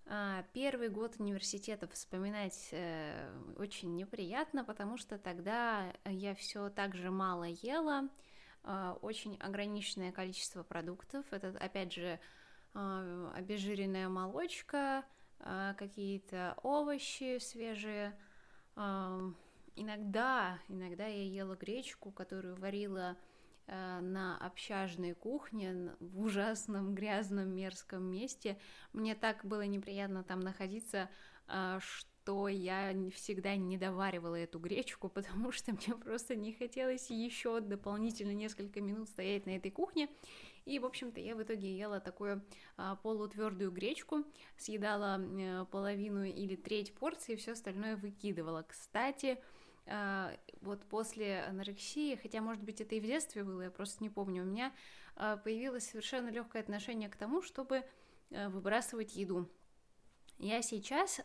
А, 0.06 0.44
первый 0.52 0.90
год 0.90 1.16
университета 1.18 1.88
вспоминать 1.88 2.68
э, 2.72 3.34
очень 3.56 3.96
неприятно, 3.96 4.66
потому 4.66 4.98
что 4.98 5.18
тогда 5.18 5.94
я 6.04 6.36
все 6.36 6.70
так 6.70 6.94
же 6.94 7.10
мало 7.10 7.46
ела, 7.46 8.10
очень 9.02 9.38
ограниченное 9.38 10.12
количество 10.12 10.64
продуктов. 10.64 11.26
Это, 11.32 11.56
опять 11.60 11.94
же, 11.94 12.18
обезжиренная 12.74 14.08
молочка, 14.08 15.04
какие-то 15.78 16.56
овощи 16.64 17.40
свежие. 17.40 18.18
Э, 19.76 19.82
иногда, 19.82 20.60
иногда 20.68 21.08
я 21.08 21.24
ела 21.24 21.56
гречку, 21.56 22.12
которую 22.12 22.56
варила 22.56 23.18
Э, 23.66 24.02
на 24.02 24.38
общажной 24.40 25.14
кухне 25.14 25.96
в 26.02 26.22
ужасном 26.22 26.94
грязном 26.94 27.56
мерзком 27.56 28.04
месте. 28.04 28.58
Мне 28.92 29.16
так 29.16 29.46
было 29.46 29.66
неприятно 29.66 30.22
там 30.24 30.42
находиться, 30.42 31.10
э, 31.48 31.80
что 31.82 32.50
я 32.50 32.94
всегда 33.16 33.56
не 33.56 33.78
доваривала 33.78 34.36
эту 34.36 34.60
гречку, 34.60 35.08
потому 35.14 35.54
что 35.54 35.72
мне 35.72 35.96
просто 35.96 36.36
не 36.36 36.52
хотелось 36.52 37.10
еще 37.10 37.62
дополнительно 37.62 38.34
несколько 38.34 38.82
минут 38.82 39.08
стоять 39.08 39.46
на 39.46 39.52
этой 39.52 39.72
кухне. 39.72 40.10
И, 40.66 40.80
в 40.80 40.86
общем-то, 40.86 41.22
я 41.22 41.36
в 41.36 41.42
итоге 41.42 41.78
ела 41.78 42.00
такую 42.02 42.42
а, 42.78 42.96
полутвердую 42.98 43.72
гречку, 43.72 44.26
съедала 44.58 45.66
половину 45.72 46.24
или 46.24 46.56
треть 46.56 46.94
порции, 46.94 47.36
все 47.36 47.52
остальное 47.52 47.98
выкидывала. 47.98 48.64
Кстати, 48.68 49.40
вот 50.62 50.86
после 50.86 51.42
анорексии, 51.42 52.16
хотя, 52.16 52.42
может 52.42 52.64
быть, 52.64 52.80
это 52.82 52.96
и 52.96 53.00
в 53.00 53.06
детстве 53.06 53.44
было, 53.44 53.64
я 53.64 53.72
просто 53.72 54.02
не 54.02 54.10
помню, 54.10 54.44
у 54.44 54.46
меня 54.46 54.74
а, 55.16 55.38
появилось 55.38 55.90
совершенно 55.90 56.30
легкое 56.30 56.62
отношение 56.62 57.10
к 57.10 57.16
тому, 57.16 57.42
чтобы 57.42 57.84
а, 58.32 58.50
выбрасывать 58.50 59.16
еду. 59.16 59.50
Я 60.40 60.62
сейчас 60.62 61.22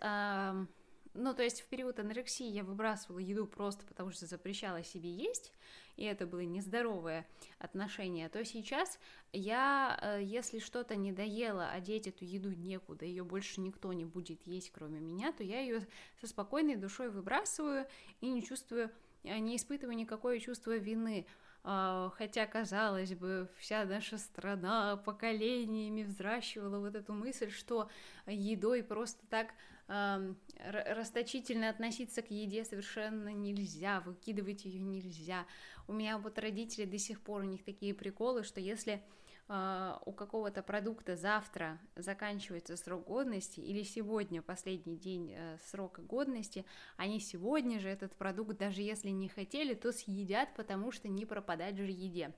ну, 1.19 1.35
то 1.35 1.43
есть 1.43 1.61
в 1.61 1.67
период 1.67 1.99
анорексии 1.99 2.47
я 2.47 2.63
выбрасывала 2.65 3.19
еду 3.19 3.47
просто 3.47 3.85
потому, 3.85 4.11
что 4.13 4.27
запрещала 4.27 4.83
себе 4.83 5.11
есть, 5.11 5.53
и 5.97 6.05
это 6.05 6.27
было 6.27 6.41
нездоровое 6.41 7.27
отношение, 7.59 8.29
то 8.29 8.45
сейчас 8.45 8.99
я, 9.33 9.99
э, 10.01 10.23
если 10.23 10.61
что-то 10.61 10.95
не 10.95 11.13
доела, 11.13 11.71
а 11.73 11.81
деть 11.81 12.07
эту 12.07 12.25
еду 12.25 12.53
некуда, 12.53 13.05
ее 13.05 13.25
больше 13.25 13.61
никто 13.61 13.93
не 13.93 14.05
будет 14.05 14.47
есть, 14.47 14.71
кроме 14.71 15.01
меня, 15.01 15.33
то 15.33 15.43
я 15.43 15.61
ее 15.61 15.87
со 16.21 16.29
спокойной 16.29 16.77
душой 16.77 17.11
выбрасываю 17.11 17.87
и 18.21 18.31
не 18.31 18.43
чувствую, 18.43 18.91
э, 19.25 19.39
не 19.39 19.57
испытываю 19.57 19.97
никакое 19.97 20.39
чувство 20.39 20.77
вины. 20.77 21.27
А, 21.65 22.11
хотя, 22.17 22.47
казалось 22.47 23.15
бы, 23.15 23.51
вся 23.59 23.85
наша 23.85 24.17
страна 24.17 24.97
поколениями 24.97 26.05
взращивала 26.05 26.79
вот 26.79 26.95
эту 26.95 27.13
мысль, 27.13 27.51
что 27.51 27.91
едой 28.27 28.83
просто 28.85 29.27
так 29.27 29.49
расточительно 29.89 31.71
относиться 31.71 32.23
к 32.23 32.31
еде 32.31 32.65
совершенно 32.65 33.31
нельзя, 33.31 34.01
выкидывать 34.01 34.65
ее 34.65 34.81
нельзя. 34.81 35.47
У 35.87 35.93
меня 35.93 36.19
вот 36.19 36.39
родители 36.39 36.85
до 36.85 36.99
сих 36.99 37.21
пор, 37.23 37.43
у 37.43 37.47
них 37.47 37.65
такие 37.65 37.95
приколы, 37.95 38.43
что 38.45 38.61
если 38.61 39.03
а, 39.51 40.03
у 40.05 40.13
какого-то 40.13 40.63
продукта 40.63 41.17
завтра 41.17 41.79
заканчивается 41.97 42.77
срок 42.77 43.07
годности 43.07 43.61
или 43.61 43.83
сегодня 43.83 44.43
последний 44.43 44.99
день 44.99 45.33
э, 45.35 45.57
срока 45.71 46.03
годности, 46.03 46.67
они 46.99 47.19
сегодня 47.19 47.81
же 47.81 47.89
этот 47.89 48.15
продукт, 48.15 48.59
даже 48.59 48.83
если 48.83 49.09
не 49.09 49.29
хотели, 49.29 49.73
то 49.73 49.91
съедят, 49.91 50.51
потому 50.55 50.93
что 50.93 51.09
не 51.09 51.25
пропадать 51.25 51.79
же 51.79 51.91
еде. 51.91 52.35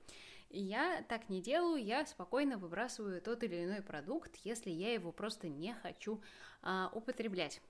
Я 0.53 1.03
так 1.07 1.29
не 1.29 1.41
делаю, 1.41 1.83
я 1.83 2.05
спокойно 2.05 2.57
выбрасываю 2.57 3.21
тот 3.21 3.43
или 3.43 3.63
иной 3.63 3.81
продукт, 3.81 4.35
если 4.43 4.69
я 4.69 4.93
его 4.93 5.11
просто 5.11 5.47
не 5.47 5.73
хочу 5.73 6.21
а, 6.61 6.89
употреблять. 6.93 7.61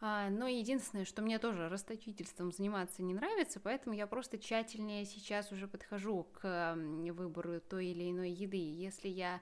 А, 0.00 0.28
но 0.28 0.46
единственное, 0.46 1.04
что 1.04 1.22
мне 1.22 1.38
тоже 1.38 1.68
расточительством 1.68 2.52
заниматься 2.52 3.02
не 3.02 3.14
нравится, 3.14 3.60
поэтому 3.60 3.94
я 3.94 4.06
просто 4.06 4.38
тщательнее 4.38 5.04
сейчас 5.04 5.52
уже 5.52 5.68
подхожу 5.68 6.24
к 6.24 6.74
выбору 6.76 7.60
той 7.60 7.86
или 7.86 8.10
иной 8.10 8.30
еды. 8.30 8.58
Если 8.58 9.08
я 9.08 9.40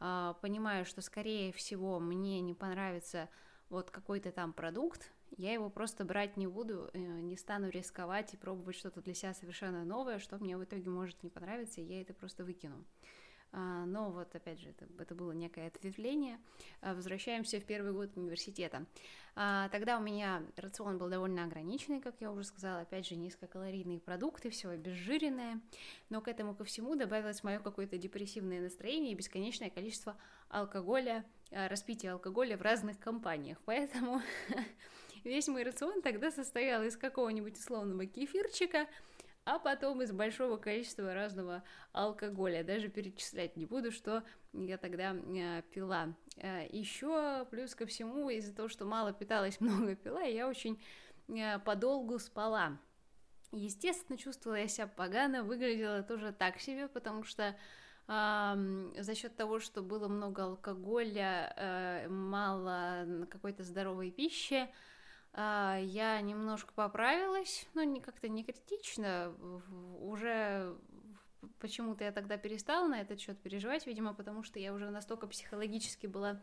а, 0.00 0.34
понимаю, 0.34 0.84
что 0.84 1.02
скорее 1.02 1.52
всего 1.52 2.00
мне 2.00 2.40
не 2.40 2.54
понравится 2.54 3.28
вот 3.68 3.90
какой-то 3.90 4.32
там 4.32 4.52
продукт, 4.52 5.12
я 5.36 5.52
его 5.52 5.70
просто 5.70 6.04
брать 6.04 6.36
не 6.36 6.46
буду, 6.46 6.90
э, 6.92 6.98
не 6.98 7.36
стану 7.36 7.68
рисковать 7.68 8.34
и 8.34 8.36
пробовать 8.36 8.76
что-то 8.76 9.00
для 9.00 9.14
себя 9.14 9.34
совершенно 9.34 9.84
новое, 9.84 10.18
что 10.18 10.38
мне 10.38 10.56
в 10.56 10.64
итоге 10.64 10.90
может 10.90 11.22
не 11.22 11.30
понравиться, 11.30 11.80
и 11.80 11.84
я 11.84 12.00
это 12.00 12.14
просто 12.14 12.44
выкину. 12.44 12.84
А, 13.54 13.84
но 13.84 14.10
вот 14.10 14.34
опять 14.34 14.60
же, 14.60 14.70
это, 14.70 14.86
это 14.98 15.14
было 15.14 15.32
некое 15.32 15.66
ответвление. 15.66 16.38
А, 16.80 16.94
возвращаемся 16.94 17.60
в 17.60 17.64
первый 17.64 17.92
год 17.92 18.16
университета. 18.16 18.86
А, 19.34 19.68
тогда 19.68 19.98
у 19.98 20.02
меня 20.02 20.42
рацион 20.56 20.96
был 20.96 21.10
довольно 21.10 21.44
ограниченный, 21.44 22.00
как 22.00 22.14
я 22.20 22.32
уже 22.32 22.44
сказала, 22.44 22.80
опять 22.80 23.06
же, 23.06 23.14
низкокалорийные 23.14 24.00
продукты, 24.00 24.48
все 24.48 24.70
обезжиренное, 24.70 25.60
но 26.08 26.22
к 26.22 26.28
этому 26.28 26.54
ко 26.54 26.64
всему 26.64 26.96
добавилось 26.96 27.44
мое 27.44 27.58
какое-то 27.58 27.98
депрессивное 27.98 28.62
настроение 28.62 29.12
и 29.12 29.16
бесконечное 29.16 29.68
количество 29.68 30.16
алкоголя, 30.48 31.24
распития 31.50 32.12
алкоголя 32.14 32.56
в 32.56 32.62
разных 32.62 32.98
компаниях, 32.98 33.58
поэтому 33.66 34.22
весь 35.24 35.48
мой 35.48 35.62
рацион 35.62 36.02
тогда 36.02 36.30
состоял 36.30 36.82
из 36.82 36.96
какого-нибудь 36.96 37.58
условного 37.58 38.06
кефирчика, 38.06 38.86
а 39.44 39.58
потом 39.58 40.02
из 40.02 40.12
большого 40.12 40.56
количества 40.56 41.14
разного 41.14 41.64
алкоголя. 41.92 42.62
Даже 42.62 42.88
перечислять 42.88 43.56
не 43.56 43.66
буду, 43.66 43.90
что 43.90 44.22
я 44.52 44.78
тогда 44.78 45.14
э, 45.14 45.62
пила. 45.72 46.14
Э, 46.36 46.66
еще 46.70 47.46
плюс 47.50 47.74
ко 47.74 47.86
всему, 47.86 48.30
из-за 48.30 48.54
того, 48.54 48.68
что 48.68 48.84
мало 48.84 49.12
питалась, 49.12 49.60
много 49.60 49.96
пила, 49.96 50.22
я 50.22 50.48
очень 50.48 50.80
э, 51.28 51.58
подолгу 51.58 52.18
спала. 52.18 52.78
Естественно, 53.50 54.16
чувствовала 54.16 54.60
я 54.60 54.68
себя 54.68 54.86
погано, 54.86 55.42
выглядела 55.42 56.02
тоже 56.02 56.32
так 56.32 56.58
себе, 56.58 56.88
потому 56.88 57.22
что 57.22 57.54
за 58.08 59.14
счет 59.14 59.36
того, 59.36 59.60
что 59.60 59.80
было 59.80 60.08
много 60.08 60.42
алкоголя, 60.42 62.04
мало 62.08 63.26
какой-то 63.30 63.62
здоровой 63.62 64.10
пищи, 64.10 64.68
я 65.34 66.20
немножко 66.20 66.72
поправилась, 66.74 67.66
но 67.74 67.82
не 67.84 68.00
как-то 68.00 68.28
не 68.28 68.44
критично, 68.44 69.34
уже 70.00 70.76
почему-то 71.58 72.04
я 72.04 72.12
тогда 72.12 72.36
перестала 72.36 72.86
на 72.86 73.00
этот 73.00 73.20
счет 73.20 73.38
переживать, 73.40 73.86
видимо, 73.86 74.14
потому 74.14 74.42
что 74.42 74.58
я 74.58 74.72
уже 74.72 74.90
настолько 74.90 75.26
психологически 75.26 76.06
была 76.06 76.40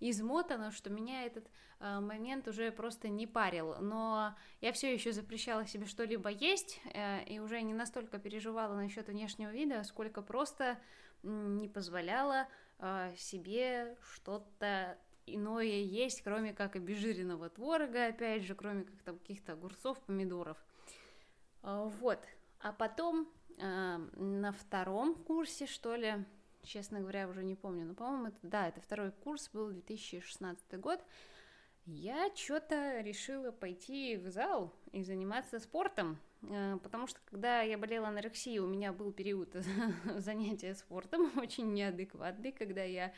измотана, 0.00 0.70
что 0.70 0.90
меня 0.90 1.24
этот 1.24 1.46
э, 1.80 2.00
момент 2.00 2.48
уже 2.48 2.70
просто 2.70 3.08
не 3.08 3.26
парил. 3.26 3.76
Но 3.80 4.34
я 4.60 4.72
все 4.72 4.92
еще 4.92 5.12
запрещала 5.12 5.66
себе 5.66 5.86
что-либо 5.86 6.28
есть 6.28 6.80
э, 6.92 7.24
и 7.24 7.38
уже 7.38 7.62
не 7.62 7.74
настолько 7.74 8.18
переживала 8.18 8.74
насчет 8.74 9.08
внешнего 9.08 9.50
вида, 9.50 9.84
сколько 9.84 10.22
просто 10.22 10.78
не 11.22 11.68
позволяла 11.68 12.48
э, 12.78 13.14
себе 13.16 13.96
что-то 14.14 14.98
иное 15.26 15.64
есть, 15.64 16.22
кроме 16.22 16.52
как 16.52 16.76
обезжиренного 16.76 17.50
творога, 17.50 18.08
опять 18.08 18.42
же, 18.42 18.54
кроме 18.54 18.84
как 18.84 19.02
там 19.02 19.18
каких-то 19.18 19.52
огурцов, 19.52 20.00
помидоров. 20.00 20.56
Вот. 21.62 22.18
А 22.60 22.72
потом 22.72 23.28
на 23.58 24.52
втором 24.52 25.14
курсе, 25.14 25.66
что 25.66 25.94
ли, 25.94 26.24
честно 26.62 27.00
говоря, 27.00 27.28
уже 27.28 27.44
не 27.44 27.54
помню, 27.54 27.84
но, 27.84 27.94
по-моему, 27.94 28.26
это, 28.26 28.38
да, 28.42 28.68
это 28.68 28.80
второй 28.80 29.12
курс 29.12 29.48
был 29.52 29.70
2016 29.70 30.80
год, 30.80 31.04
я 31.84 32.30
что-то 32.34 33.00
решила 33.00 33.50
пойти 33.50 34.16
в 34.16 34.30
зал 34.30 34.72
и 34.92 35.02
заниматься 35.02 35.58
спортом, 35.58 36.16
э, 36.42 36.78
потому 36.80 37.08
что 37.08 37.18
когда 37.24 37.62
я 37.62 37.76
болела 37.76 38.08
анорексией, 38.08 38.60
у 38.60 38.68
меня 38.68 38.92
был 38.92 39.12
период 39.12 39.56
занятия 40.18 40.76
спортом 40.76 41.32
очень 41.36 41.72
неадекватный, 41.72 42.52
когда 42.52 42.84
я, 42.84 43.12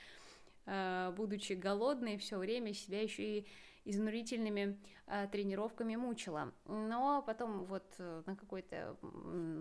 будучи 0.66 1.52
голодной, 1.52 2.16
все 2.16 2.38
время 2.38 2.72
себя 2.72 3.02
еще 3.02 3.38
и 3.38 3.46
изнурительными 3.84 4.78
э, 5.06 5.28
тренировками 5.30 5.96
мучила. 5.96 6.52
Но 6.66 7.22
потом 7.22 7.64
вот 7.64 7.84
э, 7.98 8.22
на 8.26 8.36
какой-то 8.36 8.96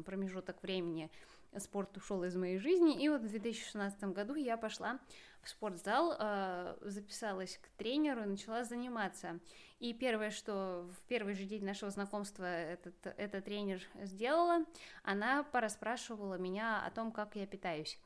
промежуток 0.05 0.61
времени 0.63 1.09
спорт 1.57 1.95
ушел 1.97 2.23
из 2.23 2.35
моей 2.35 2.57
жизни, 2.57 3.03
и 3.03 3.09
вот 3.09 3.21
в 3.21 3.29
2016 3.29 4.03
году 4.05 4.35
я 4.35 4.57
пошла 4.57 4.99
в 5.41 5.49
спортзал, 5.49 6.15
э, 6.17 6.77
записалась 6.81 7.59
к 7.61 7.67
тренеру 7.77 8.23
и 8.23 8.27
начала 8.27 8.63
заниматься. 8.63 9.39
И 9.79 9.93
первое, 9.93 10.31
что 10.31 10.87
в 10.97 11.07
первый 11.09 11.33
же 11.33 11.43
день 11.43 11.65
нашего 11.65 11.91
знакомства 11.91 12.45
этот, 12.45 12.95
эта 13.17 13.41
тренер 13.41 13.81
сделала, 14.01 14.65
она 15.03 15.43
пораспрашивала 15.43 16.35
меня 16.35 16.81
о 16.85 16.91
том, 16.91 17.11
как 17.11 17.35
я 17.35 17.45
питаюсь. 17.45 17.99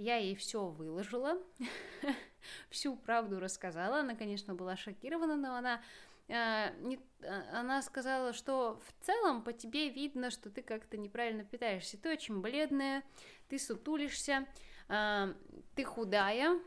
Я 0.00 0.16
ей 0.16 0.34
все 0.34 0.64
выложила, 0.64 1.36
всю 2.70 2.96
правду 2.96 3.38
рассказала. 3.38 4.00
Она, 4.00 4.14
конечно, 4.14 4.54
была 4.54 4.74
шокирована, 4.74 5.36
но 5.36 5.54
она 5.54 5.82
э, 6.26 6.74
не, 6.80 6.98
э, 7.20 7.42
она 7.52 7.82
сказала, 7.82 8.32
что 8.32 8.80
в 8.86 9.04
целом 9.04 9.42
по 9.42 9.52
тебе 9.52 9.90
видно, 9.90 10.30
что 10.30 10.48
ты 10.48 10.62
как-то 10.62 10.96
неправильно 10.96 11.44
питаешься. 11.44 11.98
Ты 11.98 12.12
очень 12.12 12.40
бледная, 12.40 13.02
ты 13.50 13.58
сутулишься, 13.58 14.46
э, 14.88 15.34
ты 15.76 15.84
худая, 15.84 16.58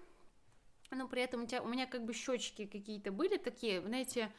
но 0.92 1.08
при 1.08 1.24
этом 1.24 1.46
у, 1.46 1.48
тебя, 1.48 1.64
у 1.64 1.68
меня 1.68 1.88
как 1.88 2.06
бы 2.06 2.14
щечки 2.14 2.68
какие-то 2.68 3.12
были 3.12 3.38
такие, 3.38 3.82
знаете, 3.82 4.32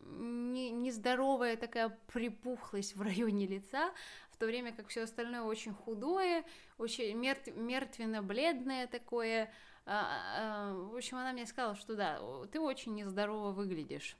не, 0.00 0.70
нездоровая 0.70 1.56
такая 1.56 1.98
припухлость 2.12 2.94
в 2.94 3.02
районе 3.02 3.46
лица, 3.46 3.92
в 4.36 4.38
то 4.38 4.44
время 4.44 4.72
как 4.72 4.88
все 4.88 5.04
остальное 5.04 5.40
очень 5.40 5.72
худое, 5.72 6.44
очень 6.76 7.16
мертв, 7.16 7.48
мертвенно-бледное 7.56 8.86
такое. 8.86 9.50
А, 9.86 10.08
а, 10.36 10.74
в 10.74 10.94
общем, 10.94 11.16
она 11.16 11.32
мне 11.32 11.46
сказала, 11.46 11.74
что 11.74 11.96
да, 11.96 12.20
ты 12.52 12.60
очень 12.60 12.94
нездорово 12.94 13.52
выглядишь. 13.52 14.14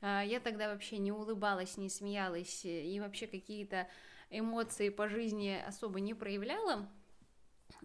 А, 0.00 0.22
я 0.24 0.40
тогда 0.40 0.72
вообще 0.72 0.96
не 0.96 1.12
улыбалась, 1.12 1.76
не 1.76 1.90
смеялась 1.90 2.64
и 2.64 2.98
вообще 3.00 3.26
какие-то 3.26 3.86
эмоции 4.30 4.88
по 4.88 5.08
жизни 5.10 5.62
особо 5.66 6.00
не 6.00 6.14
проявляла. 6.14 6.88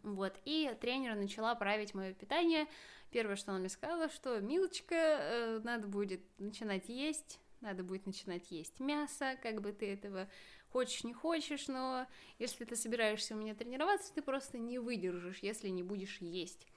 Вот, 0.01 0.33
и 0.45 0.73
тренер 0.79 1.15
начала 1.15 1.55
править 1.55 1.93
мое 1.93 2.13
питание. 2.13 2.67
Первое, 3.11 3.35
что 3.35 3.51
она 3.51 3.59
мне 3.59 3.69
сказала, 3.69 4.07
что, 4.07 4.39
милочка, 4.39 4.95
э, 4.95 5.59
надо 5.61 5.87
будет 5.87 6.21
начинать 6.37 6.87
есть, 6.87 7.41
надо 7.59 7.83
будет 7.83 8.05
начинать 8.05 8.49
есть 8.49 8.79
мясо, 8.79 9.35
как 9.41 9.59
бы 9.61 9.73
ты 9.73 9.91
этого 9.91 10.29
хочешь, 10.75 11.05
не 11.05 11.13
хочешь, 11.13 11.69
но 11.69 12.05
если 12.37 12.65
ты 12.65 12.75
собираешься 12.75 13.33
у 13.33 13.37
меня 13.37 13.55
тренироваться, 13.55 14.13
ты 14.13 14.21
просто 14.21 14.57
не 14.57 14.77
выдержишь, 14.77 15.39
если 15.41 15.69
не 15.69 15.83
будешь 15.83 16.17
есть. 16.19 16.67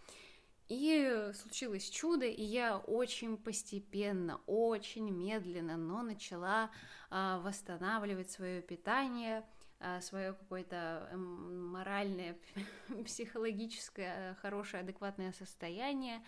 И 0.68 1.32
случилось 1.34 1.90
чудо, 1.90 2.24
и 2.24 2.44
я 2.44 2.78
очень 2.78 3.36
постепенно, 3.36 4.40
очень 4.46 5.10
медленно, 5.10 5.76
но 5.76 6.02
начала 6.02 6.70
а, 7.10 7.40
восстанавливать 7.40 8.30
свое 8.30 8.62
питание, 8.62 9.44
а, 9.80 10.00
свое 10.00 10.32
какое-то 10.32 11.08
эм, 11.10 11.66
моральное, 11.72 12.38
психологическое, 13.04 14.36
хорошее, 14.42 14.82
адекватное 14.82 15.32
состояние. 15.32 16.24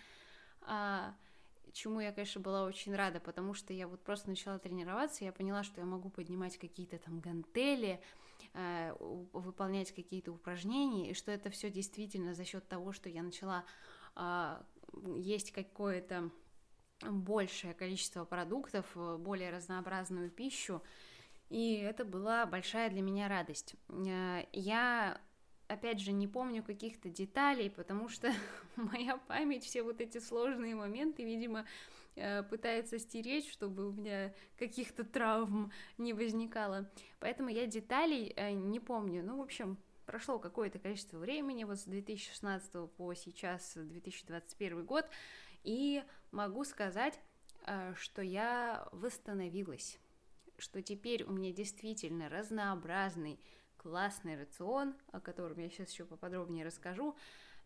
А, 0.63 1.15
чему 1.73 1.99
я, 1.99 2.11
конечно, 2.11 2.41
была 2.41 2.63
очень 2.63 2.95
рада, 2.95 3.19
потому 3.19 3.53
что 3.53 3.73
я 3.73 3.87
вот 3.87 4.03
просто 4.03 4.29
начала 4.29 4.59
тренироваться, 4.59 5.23
я 5.23 5.31
поняла, 5.31 5.63
что 5.63 5.81
я 5.81 5.85
могу 5.85 6.09
поднимать 6.09 6.57
какие-то 6.57 6.97
там 6.97 7.19
гантели, 7.19 8.01
э, 8.53 8.93
выполнять 8.99 9.91
какие-то 9.91 10.31
упражнения, 10.31 11.11
и 11.11 11.13
что 11.13 11.31
это 11.31 11.49
все 11.49 11.69
действительно 11.69 12.33
за 12.33 12.45
счет 12.45 12.67
того, 12.67 12.91
что 12.91 13.09
я 13.09 13.23
начала 13.23 13.65
э, 14.15 14.61
есть 15.15 15.51
какое-то 15.51 16.31
большее 17.01 17.73
количество 17.73 18.25
продуктов, 18.25 18.85
э, 18.95 19.17
более 19.17 19.49
разнообразную 19.51 20.29
пищу, 20.29 20.81
и 21.49 21.75
это 21.75 22.05
была 22.05 22.45
большая 22.45 22.89
для 22.89 23.01
меня 23.01 23.27
радость. 23.27 23.75
Э, 23.89 24.45
я 24.53 25.19
опять 25.71 25.99
же, 25.99 26.11
не 26.11 26.27
помню 26.27 26.63
каких-то 26.63 27.09
деталей, 27.09 27.69
потому 27.69 28.09
что 28.09 28.31
моя 28.75 29.17
память 29.17 29.63
все 29.63 29.83
вот 29.83 30.01
эти 30.01 30.19
сложные 30.19 30.75
моменты, 30.75 31.23
видимо, 31.23 31.65
э, 32.15 32.43
пытается 32.43 32.99
стереть, 32.99 33.47
чтобы 33.47 33.87
у 33.87 33.91
меня 33.91 34.33
каких-то 34.57 35.03
травм 35.03 35.71
не 35.97 36.13
возникало. 36.13 36.89
Поэтому 37.19 37.49
я 37.49 37.65
деталей 37.67 38.33
э, 38.35 38.51
не 38.51 38.79
помню. 38.79 39.23
Ну, 39.23 39.37
в 39.37 39.41
общем, 39.41 39.77
прошло 40.05 40.39
какое-то 40.39 40.79
количество 40.79 41.17
времени, 41.17 41.63
вот 41.63 41.79
с 41.79 41.85
2016 41.85 42.91
по 42.91 43.13
сейчас 43.13 43.73
2021 43.75 44.85
год, 44.85 45.09
и 45.63 46.03
могу 46.31 46.65
сказать, 46.65 47.19
э, 47.65 47.93
что 47.95 48.21
я 48.21 48.89
восстановилась, 48.91 49.99
что 50.57 50.81
теперь 50.81 51.23
у 51.23 51.31
меня 51.31 51.53
действительно 51.53 52.27
разнообразный 52.27 53.39
классный 53.81 54.39
рацион, 54.39 54.95
о 55.11 55.19
котором 55.19 55.57
я 55.59 55.69
сейчас 55.69 55.91
еще 55.91 56.05
поподробнее 56.05 56.65
расскажу. 56.65 57.15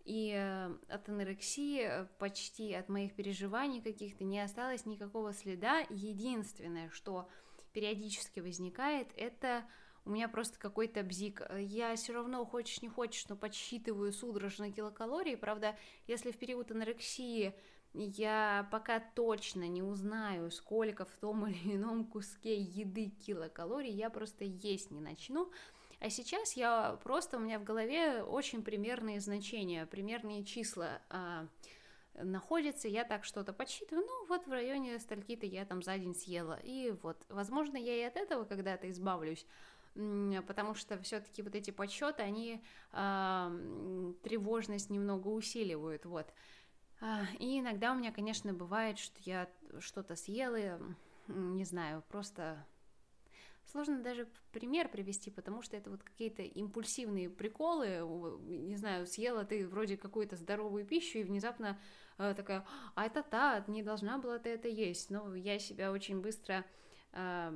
И 0.06 0.34
э, 0.34 0.74
от 0.88 1.10
анорексии 1.10 1.82
э, 1.82 2.06
почти 2.20 2.74
от 2.74 2.90
моих 2.90 3.16
переживаний 3.16 3.82
каких-то 3.82 4.24
не 4.24 4.40
осталось 4.40 4.86
никакого 4.86 5.34
следа. 5.34 5.80
Единственное, 5.90 6.90
что 6.92 7.28
периодически 7.74 8.40
возникает, 8.40 9.08
это 9.18 9.66
у 10.06 10.12
меня 10.12 10.30
просто 10.30 10.58
какой-то 10.58 11.04
бзик. 11.04 11.42
Я 11.58 11.96
все 11.96 12.14
равно, 12.14 12.46
хочешь 12.46 12.82
не 12.82 12.88
хочешь, 12.88 13.28
но 13.28 13.36
подсчитываю 13.36 14.14
судорожно 14.14 14.72
килокалории. 14.72 15.36
Правда, 15.36 15.76
если 16.08 16.32
в 16.32 16.38
период 16.38 16.72
анорексии 16.72 17.56
я 17.94 18.68
пока 18.72 19.00
точно 19.00 19.68
не 19.68 19.82
узнаю, 19.82 20.52
сколько 20.52 21.06
в 21.06 21.16
том 21.16 21.48
или 21.48 21.76
ином 21.76 22.06
куске 22.06 22.56
еды 22.58 23.10
килокалорий, 23.10 23.92
я 23.92 24.10
просто 24.10 24.44
есть 24.46 24.92
не 24.92 25.00
начну. 25.00 25.52
А 26.00 26.10
сейчас 26.10 26.54
я 26.54 27.00
просто, 27.04 27.38
у 27.38 27.40
меня 27.40 27.60
в 27.60 27.64
голове 27.64 28.22
очень 28.24 28.64
примерные 28.64 29.20
значения, 29.20 29.86
примерные 29.86 30.44
числа 30.44 31.02
а, 31.10 31.48
находятся, 32.16 32.88
я 32.88 33.04
так 33.04 33.24
что-то 33.24 33.54
подсчитываю, 33.54 34.06
ну 34.06 34.28
вот 34.28 34.48
в 34.48 34.52
районе 34.52 35.00
стольки-то 35.00 35.46
я 35.46 35.66
там 35.66 35.82
за 35.82 35.98
день 35.98 36.16
съела, 36.16 36.60
и 36.64 36.92
вот, 37.02 37.26
возможно, 37.30 37.78
я 37.78 37.96
и 37.96 38.04
от 38.04 38.18
этого 38.18 38.46
когда-то 38.46 38.90
избавлюсь, 38.92 39.46
потому 40.48 40.76
что 40.76 40.98
все-таки 41.00 41.42
вот 41.42 41.56
эти 41.56 41.72
подсчеты, 41.72 42.24
они 42.24 42.62
э, 42.92 44.14
тревожность 44.24 44.90
немного 44.90 45.30
усиливают, 45.30 46.06
вот. 46.06 46.28
А, 47.02 47.24
и 47.40 47.60
иногда 47.60 47.92
у 47.92 47.96
меня, 47.96 48.12
конечно, 48.12 48.54
бывает, 48.54 49.00
что 49.00 49.18
я 49.22 49.50
что-то 49.80 50.16
съела, 50.16 50.80
не 51.28 51.66
знаю, 51.66 52.04
просто 52.10 52.66
Сложно 53.66 54.02
даже 54.02 54.28
пример 54.52 54.90
привести, 54.90 55.32
потому 55.32 55.62
что 55.62 55.76
это 55.76 55.90
вот 55.90 56.04
какие-то 56.04 56.44
импульсивные 56.44 57.30
приколы. 57.30 58.00
Не 58.46 58.76
знаю, 58.76 59.08
съела 59.08 59.44
ты 59.44 59.68
вроде 59.68 59.98
какую-то 59.98 60.36
здоровую 60.36 60.86
пищу 60.86 61.20
и 61.20 61.24
внезапно 61.24 61.80
э, 62.18 62.34
такая, 62.36 62.66
а 62.94 63.06
это 63.06 63.24
та, 63.24 63.64
не 63.68 63.82
должна 63.82 64.18
была 64.20 64.38
ты 64.38 64.50
это 64.50 64.68
есть. 64.68 65.10
Но 65.10 65.36
я 65.36 65.58
себя 65.58 65.92
очень 65.92 66.22
быстро 66.22 66.64
э, 67.14 67.52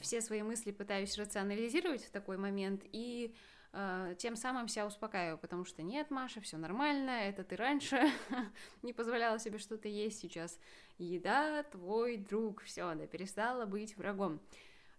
все 0.00 0.20
свои 0.20 0.42
мысли 0.42 0.70
пытаюсь 0.70 1.16
рационализировать 1.16 2.04
в 2.04 2.10
такой 2.10 2.36
момент 2.36 2.82
и 2.92 3.34
э, 3.72 4.14
тем 4.18 4.36
самым 4.36 4.68
себя 4.68 4.86
успокаиваю, 4.86 5.38
потому 5.38 5.64
что 5.64 5.82
нет, 5.82 6.10
Маша, 6.10 6.42
все 6.42 6.58
нормально, 6.58 7.10
это 7.10 7.42
ты 7.42 7.56
раньше 7.56 8.00
не 8.82 8.92
позволяла 8.92 9.38
себе 9.38 9.58
что-то 9.58 9.88
есть, 9.88 10.20
сейчас 10.20 10.58
еда 10.98 11.62
твой 11.62 12.18
друг, 12.18 12.62
все, 12.62 12.94
да 12.94 13.06
перестала 13.06 13.64
быть 13.64 13.96
врагом. 13.96 14.40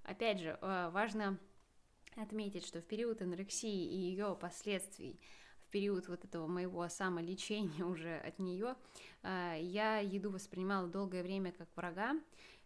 Опять 0.06 0.40
же, 0.40 0.58
э, 0.62 0.90
важно 0.92 1.38
отметить, 2.16 2.66
что 2.66 2.80
в 2.80 2.86
период 2.86 3.22
анорексии 3.22 3.86
и 3.86 3.98
ее 3.98 4.38
последствий, 4.40 5.20
в 5.68 5.72
период 5.72 6.08
вот 6.08 6.24
этого 6.24 6.48
моего 6.48 6.88
самолечения 6.88 7.84
уже 7.86 8.18
от 8.18 8.38
нее, 8.40 8.76
э, 9.24 9.58
я 9.62 9.98
еду 9.98 10.30
воспринимала 10.30 10.88
долгое 10.88 11.24
время 11.24 11.52
как 11.52 11.68
врага. 11.76 12.16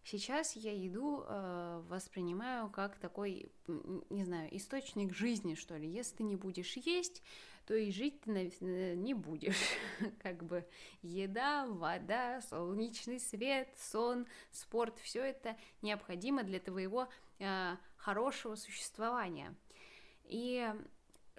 Сейчас 0.03 0.55
я 0.55 0.73
еду 0.73 1.23
э, 1.27 1.81
воспринимаю 1.87 2.69
как 2.69 2.97
такой, 2.97 3.51
не 4.09 4.23
знаю, 4.23 4.55
источник 4.55 5.13
жизни, 5.13 5.55
что 5.55 5.77
ли. 5.77 5.87
Если 5.87 6.17
ты 6.17 6.23
не 6.23 6.35
будешь 6.35 6.75
есть, 6.77 7.21
то 7.69 7.75
и 7.75 7.91
жить 7.91 8.21
ты 8.21 8.31
не 8.95 9.13
будешь. 9.13 9.77
Как 10.23 10.43
бы 10.43 10.65
еда, 11.03 11.67
вода, 11.67 12.41
солнечный 12.41 13.19
свет, 13.19 13.69
сон, 13.77 14.25
спорт, 14.51 14.97
все 14.99 15.23
это 15.23 15.55
необходимо 15.83 16.43
для 16.43 16.59
твоего 16.59 17.09
хорошего 17.97 18.55
существования. 18.55 19.55
И 20.25 20.71